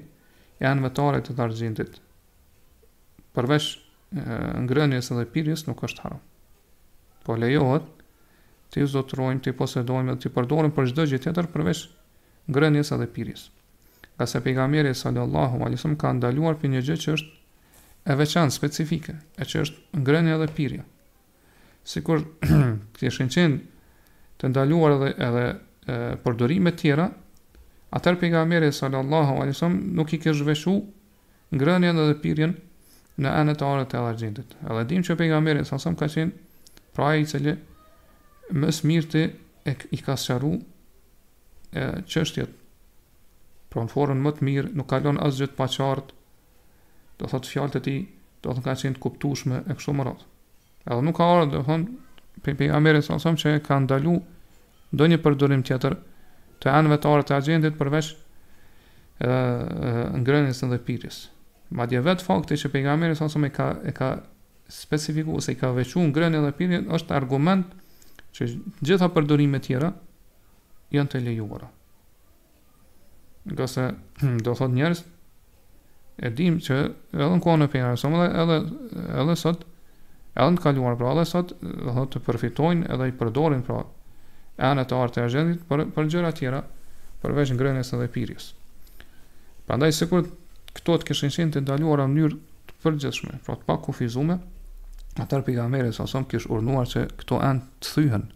[0.62, 1.96] e anëvetarët të arzindit,
[3.36, 3.68] përveç
[4.16, 6.20] ngrënjes edhe pirjes nuk është haram.
[7.26, 7.86] Po lejohet
[8.74, 11.82] ti zotrojm ti të ti përdorim për çdo gjë tjetër përveç
[12.52, 13.48] ngrënjes edhe pirjes.
[14.18, 17.32] Ka se pejgamberi sallallahu alaihi wasallam ka ndaluar për një gjë që është
[18.06, 20.84] e veçantë specifike, e që është ngrënia dhe pirja.
[21.84, 22.22] Sikur
[23.00, 27.08] ti shën qenë të ndaluar edhe edhe përdorime të tjera,
[27.98, 30.76] atëherë pejgamberi sallallahu alaihi wasallam nuk i ke veshu
[31.56, 32.54] ngrënien edhe pirjen
[33.22, 34.56] në anët e orët e argjendit.
[34.66, 37.54] Edhe dim që pejgamberi sa sa ka qenë pra i cili
[38.54, 39.24] më së ti
[39.70, 40.54] e i ka sqaru
[41.74, 42.54] çështjet qështjet
[43.74, 46.18] pra në më të mirë nuk kalon asë gjithë pa qartë
[47.22, 47.96] do thotë fjallët e ti
[48.44, 50.26] do thotë ka qenë të kuptushme e kështu me radhë.
[50.92, 54.16] edhe nuk ka orë, do thonë pe pejgamberi sa sa që ka ndalu
[54.92, 55.96] do një përdurim tjetër
[56.62, 58.14] të anëve të arët e argjendit përveç
[59.22, 61.28] e, e, ngrënjës dhe pirjes
[61.74, 64.10] madje vet fakti që pejgamberi sa më ka e ka
[64.72, 67.66] specifikuar ose i ka veçuar ngrënë dhe pirin është argument
[68.34, 68.48] që
[68.86, 69.90] gjitha përdorimet tjera
[70.94, 71.68] janë të lejuara.
[73.50, 73.88] Gjasë
[74.22, 75.04] hmm, do thot njerëz
[76.24, 78.62] e dim që edhe në kohën e pejgamberit sa edhe
[79.24, 79.66] edhe sot
[80.34, 83.82] edhe në kaluar pra edhe sot do thot të përfitojnë edhe i përdorin pra
[84.72, 86.62] anët e artë e agendit për, për gjëra tjera
[87.24, 88.52] përveç ngrënës dhe pirjes.
[89.68, 90.26] Pandaj, sikur
[90.78, 94.40] këto të kishin qenë të ndaluara në mënyrë të përgjithshme, pra të pa kufizuar,
[95.22, 98.28] atë pejgamberi sa son kish urnuar se këto an të thyhen.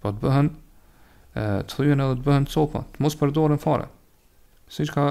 [0.00, 0.48] Po të bëhen
[1.36, 3.90] e të thyhen edhe të bëhen copa, të mos përdoren fare.
[4.72, 5.10] Siç ka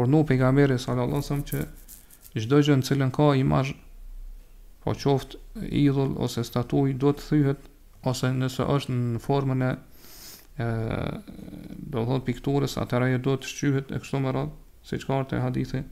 [0.00, 3.74] urnu pejgamberi sallallahu alajhi wasallam që çdo gjë cilën ka imazh
[4.82, 7.70] po qoftë idhull ose statuj do të thyhet
[8.10, 9.76] ose nëse është në formën e
[10.58, 14.50] do të thotë pikturës atëra që jo duhet të shqyhet e kështu me radh,
[14.82, 15.82] siç ka ardhur te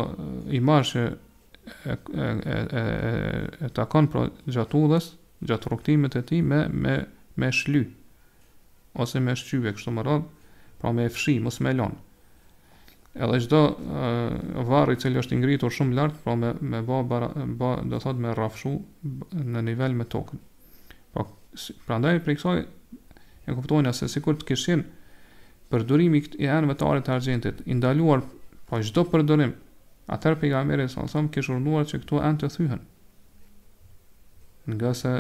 [0.61, 5.09] imar që e, e, e, e, takon pro gjatë udhës,
[5.49, 6.99] gjatë rrugtimet e ti me, me,
[7.41, 7.87] me shly,
[9.01, 12.03] ose me shqyve, kështu më rrëdhë, pra me e fshi, mos me lonë.
[13.25, 13.63] Edhe çdo
[14.71, 18.37] varr i cili është i ngritur shumë lart, pra me me bë do thot me
[18.37, 18.77] rrafshu
[19.57, 20.47] në nivel me tokën.
[21.15, 21.27] Po,
[21.87, 22.61] pra ndaj për i kësoj,
[23.51, 24.85] e kuptojnë asë se kur të këshin
[25.71, 28.23] përdurimi i enve të arët të argjentit, i ndaluar,
[28.69, 29.53] po i shdo përdurim,
[30.11, 32.83] atër për i gamere, këshur nuar që këtu enë të thyhen.
[34.75, 35.13] Nga se,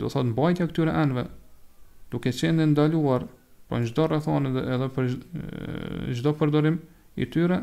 [0.00, 1.26] do thotë në bajtja këtyre enve,
[2.12, 3.26] duke qenë në ndaluar,
[3.68, 5.10] po në gjdo rëthonë edhe për
[6.18, 6.80] gjdo përdorim
[7.20, 7.60] i tyre,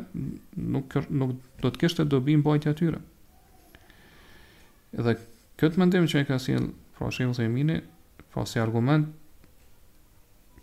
[0.58, 3.02] nuk, nuk do të kështë të dobi në bajtja tyre.
[4.98, 5.18] Edhe
[5.62, 6.70] këtë mëndim që e ka silë,
[7.00, 7.76] pra po, shemë dhe emini,
[8.28, 9.08] pra po, si argument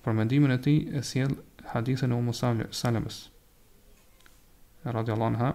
[0.06, 1.32] për mendimin e ti e sjell
[1.72, 3.16] hadithën e umu salemës,
[4.84, 5.50] e anha ha,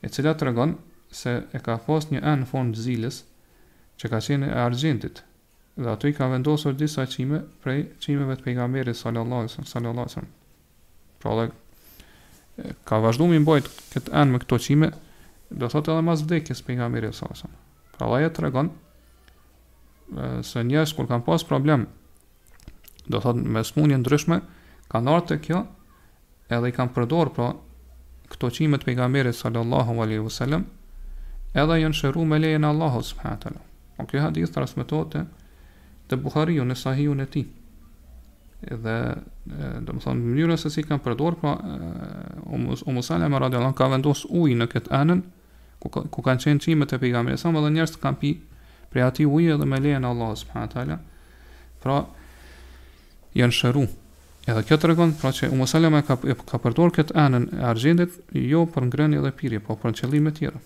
[0.00, 0.76] e cila të regon
[1.12, 3.18] se e ka fost një anë fond zilës
[4.00, 5.20] që ka qenë e argjentit,
[5.76, 10.28] dhe ato i ka vendosur disa qime prej qimeve të pejgamberit sallallahu alaihi wasallam sallallahu
[11.20, 14.88] Pra dhe ka vazhdu mi mbojt këtë anë me këto qime,
[15.50, 17.60] do thot edhe mas vdekjes pejgamberit sallallahu alaihi wasallam.
[17.96, 18.72] Pra dhe të regon
[20.42, 21.86] se njerëz kur kanë pas problem,
[23.06, 24.40] do thot me smundje ndryshme,
[24.90, 25.60] kanë ardhur të kjo
[26.56, 27.50] edhe i kanë përdor pra
[28.30, 28.94] këto çime të
[29.34, 30.64] sallallahu alaihi wasallam,
[31.54, 33.60] edhe janë shëru me lejen e Allahut subhanahu taala.
[33.98, 35.20] O po ky hadith transmetohet te
[36.10, 37.44] të Buhariu në Sahihun në ti
[38.60, 38.94] Edhe
[39.86, 41.52] do të thonë mënyra se si kam përdor pra
[42.50, 45.20] um Salama radhiyallahu anhu ka vendos uj në këtë anën
[45.80, 48.32] ku, ku kanë qenë çimet e pejgamberit sallallahu alaihi wasallam dhe kanë pi
[48.90, 50.94] Pre ati ujë dhe me lejën Allah subhanahu
[51.82, 51.96] Pra
[53.38, 53.84] janë shëru.
[54.50, 56.16] Edhe kjo tregon pra që Ummu Salama ka
[56.50, 58.16] ka përdorur këtë anën e argjendit
[58.50, 60.58] jo për ngrëni dhe pirje, por për qëllime të tjera.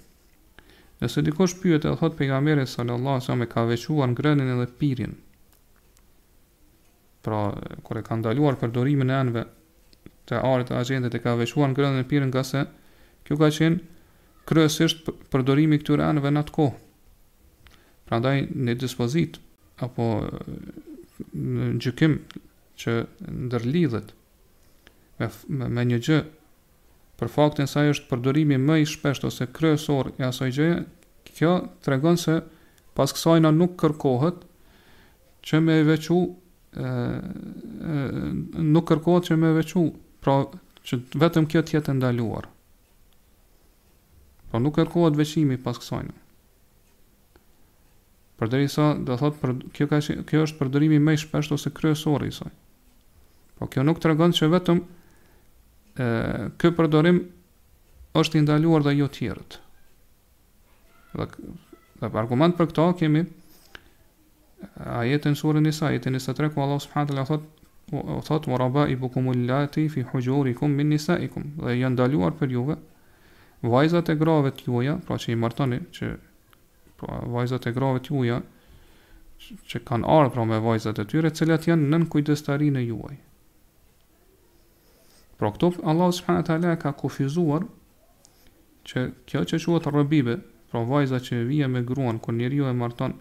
[1.03, 5.13] Nëse dikush pyet edhe thot pejgamberi sallallahu alajhi wasallam ka veçuar ngrënien edhe pirjen.
[7.25, 7.43] Pra
[7.85, 9.45] kur e ka ndaluar përdorimin e anëve
[10.31, 12.65] të arit e argjendit e ka veçuar ngrënin e pirjen nga se
[13.29, 15.05] kjo ka qenë kryesisht
[15.35, 16.81] përdorimi këtyre anëve në atë kohë
[18.05, 19.39] Pra ndaj në dispozit,
[19.87, 20.07] apo
[21.33, 22.19] në gjykim
[22.83, 22.97] që
[23.31, 24.13] ndërlidhet
[25.21, 26.19] me, me, me një gjë,
[27.21, 30.79] për faktin sa e është përdurimi më i shpesht ose kryesor e asoj gjëje,
[31.35, 31.53] kjo
[31.85, 32.37] të regon se
[32.99, 34.43] pas kësajna nuk kërkohet
[35.47, 36.91] që me vequ, e,
[37.93, 38.03] e,
[38.59, 39.79] nuk kërkohet që me vequ,
[40.25, 40.37] pra
[40.89, 42.51] që vetëm kjo tjetë ndaluar.
[44.51, 46.15] Pra nuk kërkohet veqimi pas kësajna.
[48.45, 49.99] Përderisa do thotë për kjo ka
[50.31, 52.51] kjo është përdorimi më shpesht ose kryesor i saj.
[53.61, 54.79] Po kjo nuk tregon se vetëm
[55.95, 56.07] ë
[56.61, 57.19] ky përdorim
[58.21, 59.53] është i ndaluar dhe jo tjerët.
[61.21, 61.27] Dhe,
[62.03, 63.23] dhe argument për këto kemi
[64.99, 67.43] ajetën surën Nisa, ajetën 23 ku Allah subhanahu taala thot
[67.93, 67.95] o
[68.29, 69.25] thot wa raba ibukum
[69.97, 72.77] fi hujurikum min nisaikum dhe janë ndaluar për juve
[73.65, 76.07] vajzat e grave të pra që i martoni që
[77.05, 78.39] pra vajzat e grave të juaja
[79.69, 83.17] që kanë ardhur pra me vajzat e tyre, cilat janë nën kujdestarinë e juaj.
[85.37, 87.67] Pra këto Allah subhanahu taala ka kufizuar
[88.89, 90.39] që kjo që quhet rrobibe,
[90.71, 93.17] pra vajza që vije me gruan kur njeriu e marton,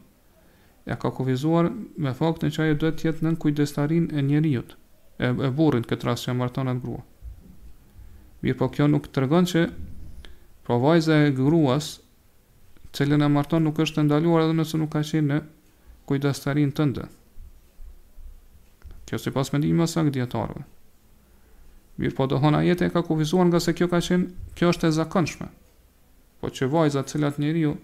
[0.88, 5.28] ja ka kufizuar me faktin që ajo duhet të jetë nën kujdestarinë e njeriu, e,
[5.28, 7.02] e burrit këtë rast që e marton atë grua.
[8.44, 10.32] Mirë po kjo nuk tregon se që
[10.64, 11.96] pra vajza e gruas
[12.94, 15.38] cilën e marton nuk është të ndaluar edhe nëse nuk ka qenë në
[16.10, 17.06] kujdestarin të ndë.
[19.10, 20.64] Kjo si pas me dhimi masak djetarve.
[22.02, 24.94] Mirë po dohona jetë e ka kufizuar nga se kjo ka qenë, kjo është e
[25.00, 25.50] zakonshme.
[26.42, 27.76] Po që vajzat cilat njeriu,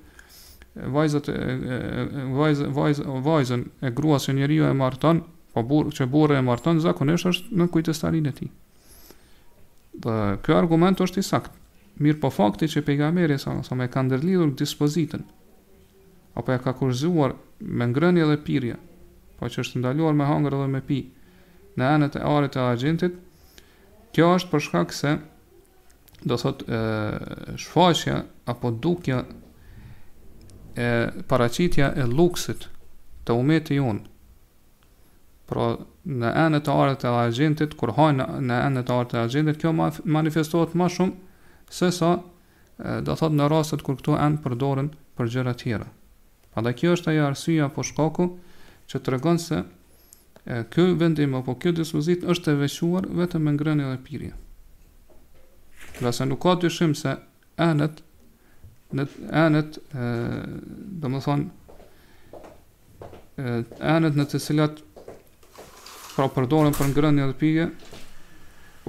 [0.76, 1.58] vajzat, e,
[2.36, 5.22] vajz, vajz, vajzën e grua që njeriu e marton,
[5.54, 8.50] po bur, që burë e marton, zakonisht është në kujtestarin e ti.
[10.00, 11.59] Dhe kjo argument është i sakt
[12.04, 15.24] mirë po fakti që pejgamberi sa sa më ka ndërlidhur dispozitën
[16.40, 18.78] apo e ka kurzuar me ngrënie dhe pirje,
[19.40, 21.00] po që është ndaluar me hangër dhe me pi
[21.80, 23.18] në anët e arit të agjentit,
[24.14, 25.12] kjo është për shkak se
[26.30, 28.16] do thotë ë shfaqja
[28.54, 29.20] apo dukja
[30.80, 30.90] e
[31.28, 32.68] paraqitja e luksit
[33.26, 34.00] të umetit jon.
[35.50, 35.74] Pra
[36.06, 39.76] në anët e arit të agjentit kur hajnë në anët e arit të agjentit kjo
[40.16, 41.26] manifestohet më shumë
[41.70, 42.18] se sa
[43.04, 45.88] do thot në rastet kur këto anë përdoren për gjëra tjera.
[46.54, 48.26] Pa kjo është ajo arsye po shkaku
[48.90, 49.60] që të regon se
[50.46, 54.32] ky kjo vendim apo kjo dispozit është e vequar vetëm me ngrënje dhe pirje.
[55.92, 57.14] Dhe pra se nuk ka të se
[57.58, 58.02] anët
[58.96, 59.06] në
[59.44, 59.78] anët
[61.02, 61.50] do më thonë
[63.96, 64.80] anët në të cilat
[66.16, 67.70] pra përdoren për ngrënje dhe pirje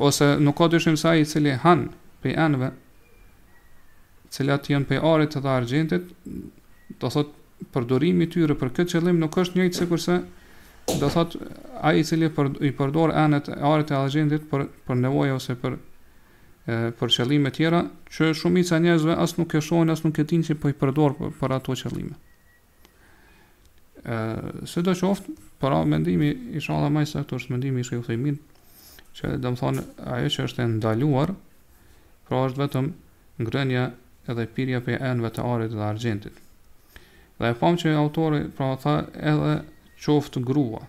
[0.00, 2.72] ose nuk ka të shim se aji cili hanë pe anëve
[4.32, 6.10] cilat janë pe arit dhe argjentit
[7.00, 7.32] do thot
[7.74, 10.18] përdorimi tyre për këtë qëllim nuk është njëjtë sikurse
[11.00, 11.34] do thot
[11.86, 15.56] ai i cili për, i përdor anët e arit e argjentit për për nevojë ose
[15.60, 17.82] për e, për qëllime të tjera
[18.16, 20.76] që shumica e njerëzve as nuk e shohin as nuk e dinë se po i
[20.82, 22.16] përdor për, për ato qëllime.
[24.04, 28.08] ë Së do qoftë, para mendimi inshallah më saktë është mendimi i Sheikh
[29.12, 29.72] që do të
[30.06, 31.32] ajo që është ndaluar
[32.30, 32.88] Pra është vetëm
[33.42, 33.80] ngrënja
[34.30, 36.36] edhe pirja për enve të arit dhe argjentit.
[37.40, 38.92] Dhe e pam që autori pra tha
[39.30, 39.54] edhe
[40.04, 40.82] qoftë grua.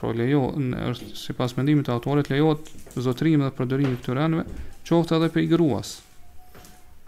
[0.00, 0.40] Pra lejo,
[0.70, 2.70] në, është si pas mendimit të autorit, lejot
[3.08, 4.46] zotrimi dhe përdërimi të enve,
[4.88, 5.90] qoftë edhe për i gruas.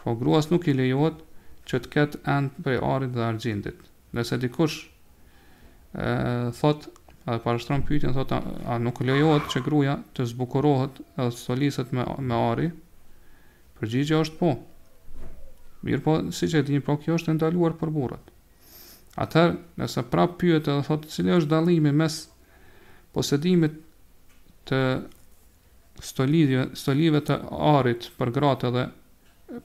[0.03, 1.24] Pra gruas nuk i lejot
[1.72, 3.80] që të ketë enve për arit dhe argjentit.
[4.18, 6.12] Nëse dikush e,
[6.61, 6.86] thot,
[7.24, 11.96] edhe parashtron pyetjen thotë a, a, nuk lejohet që gruaja të zbukurohet edhe të stoliset
[11.96, 12.70] me me ari,
[13.81, 14.49] Përgjigja është po.
[15.87, 18.26] Mirë po, si që e dini, po kjo është e ndaluar për burat.
[19.24, 22.18] Atëherë, nëse prapë pyet dhe thotë cilë është dalimi mes
[23.16, 23.78] posedimit
[24.68, 24.81] të
[26.11, 27.39] stolive, stolive të
[27.72, 28.85] arit për gratë dhe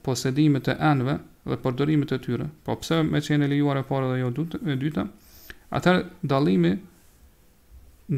[0.06, 4.08] posedimit të enve dhe përdorimit të tyre, po pse me qenë e lijuar e parë
[4.14, 5.04] dhe jo dute, e dyta,
[5.78, 6.72] atëherë dalimi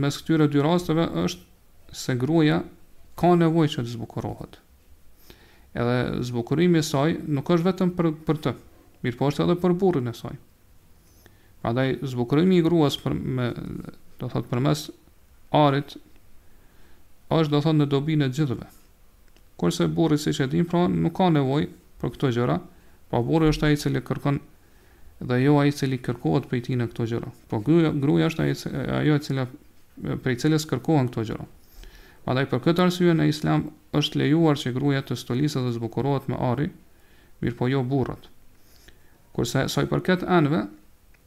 [0.02, 2.62] mes këtyre dy rasteve është se gruaja
[3.20, 4.58] ka nevojë që të zbukurohet
[5.80, 8.52] edhe zbukurimi i saj nuk është vetëm për për të,
[9.04, 10.34] mirëpo është edhe për burrin e saj.
[11.62, 13.50] Prandaj zbukurimi i gruas për me,
[14.20, 14.86] do thot përmes
[15.58, 15.96] arit
[17.34, 18.68] është do thot në dobinë e gjithëve.
[19.58, 21.68] Kurse burri siç e dim pra nuk ka nevojë
[21.98, 22.58] për këto gjëra,
[23.10, 24.38] pa po burri është ai i cili kërkon
[25.30, 27.30] dhe jo ai i cili kërkohet prej tij në këto gjëra.
[27.50, 28.52] Po gruaja është ai
[29.02, 29.46] ajo e cila
[30.24, 31.46] prej cilës kërkohen këto gjëra.
[32.24, 33.66] Prandaj për këtë arsye në Islam
[33.96, 36.68] është lejuar që gruaja të stolisë dhe zbukurohet me ari,
[37.40, 38.26] mirë po jo burrat.
[39.32, 40.64] Kurse sa i përket anëve,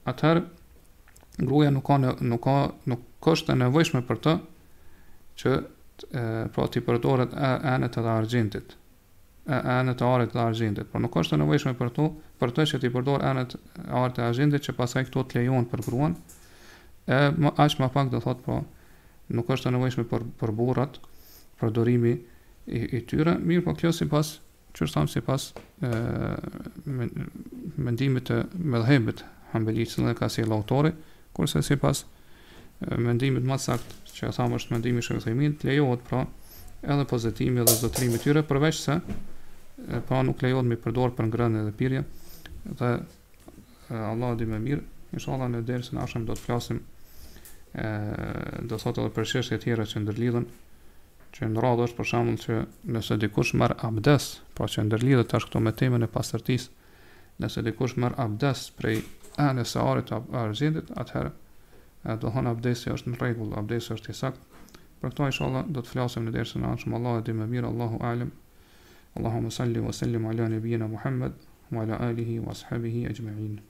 [0.09, 0.43] atëherë
[1.47, 2.57] gruaja nuk ka nuk ka
[2.91, 4.33] nuk ka është e nevojshme për të
[5.41, 5.63] që e,
[6.53, 8.75] pra ti përdoret e anët edhe argjendit
[9.51, 12.07] e anët e arit dhe argjendit por nuk është e nevojshme për të
[12.41, 15.69] për të që ti përdor anët e arit e argjendit që pasaj këto të lejon
[15.71, 16.17] për gruan
[17.07, 18.65] e më, më pak do thot pra po,
[19.31, 20.99] nuk është e nevojshme për për burrat
[21.61, 21.73] për
[22.67, 24.33] i, i tyre, mirë po kjo si pas,
[24.71, 25.47] që është si pas
[27.81, 28.37] mendimit të
[28.71, 30.93] medhebit hambelitës në dhe ka si lautori,
[31.35, 32.05] kurse si pas
[32.97, 35.25] mendimit ma sakt, që e thamë është mendimit shërë
[35.59, 36.21] të lejohet pra
[36.81, 38.95] edhe pozitimi edhe zotrimi tyre, përveç se
[40.07, 42.03] pra nuk lejohet me përdor për ngrënë edhe pirje,
[42.63, 46.79] dhe e, Allah di me mirë, në shala në derës në ashëm do të flasim
[47.75, 47.91] e,
[48.63, 50.45] do të thotë edhe për shështë e tjera që ndërlidhen,
[51.35, 52.55] që në radhë është për shembull që
[52.95, 54.25] nëse dikush merr abdes,
[54.57, 56.73] pra që ndërlidhet tash këto me temën e pastërtisë,
[57.43, 58.97] nëse dikush merr abdes prej
[59.45, 64.17] anës së orit të arzindit, atëherë do hon abdesi është në rregull, abdesi është i
[64.21, 64.47] saktë.
[65.01, 68.01] Për këto inshallah do të flasim në dersën e ardhshme, Allahu e më mirë, Allahu
[68.11, 68.33] alem.
[69.17, 71.39] Allahumma salli wa sallim ala nabiyyina Muhammad
[71.71, 73.61] wa ala alihi wa ashabihi ajma'in.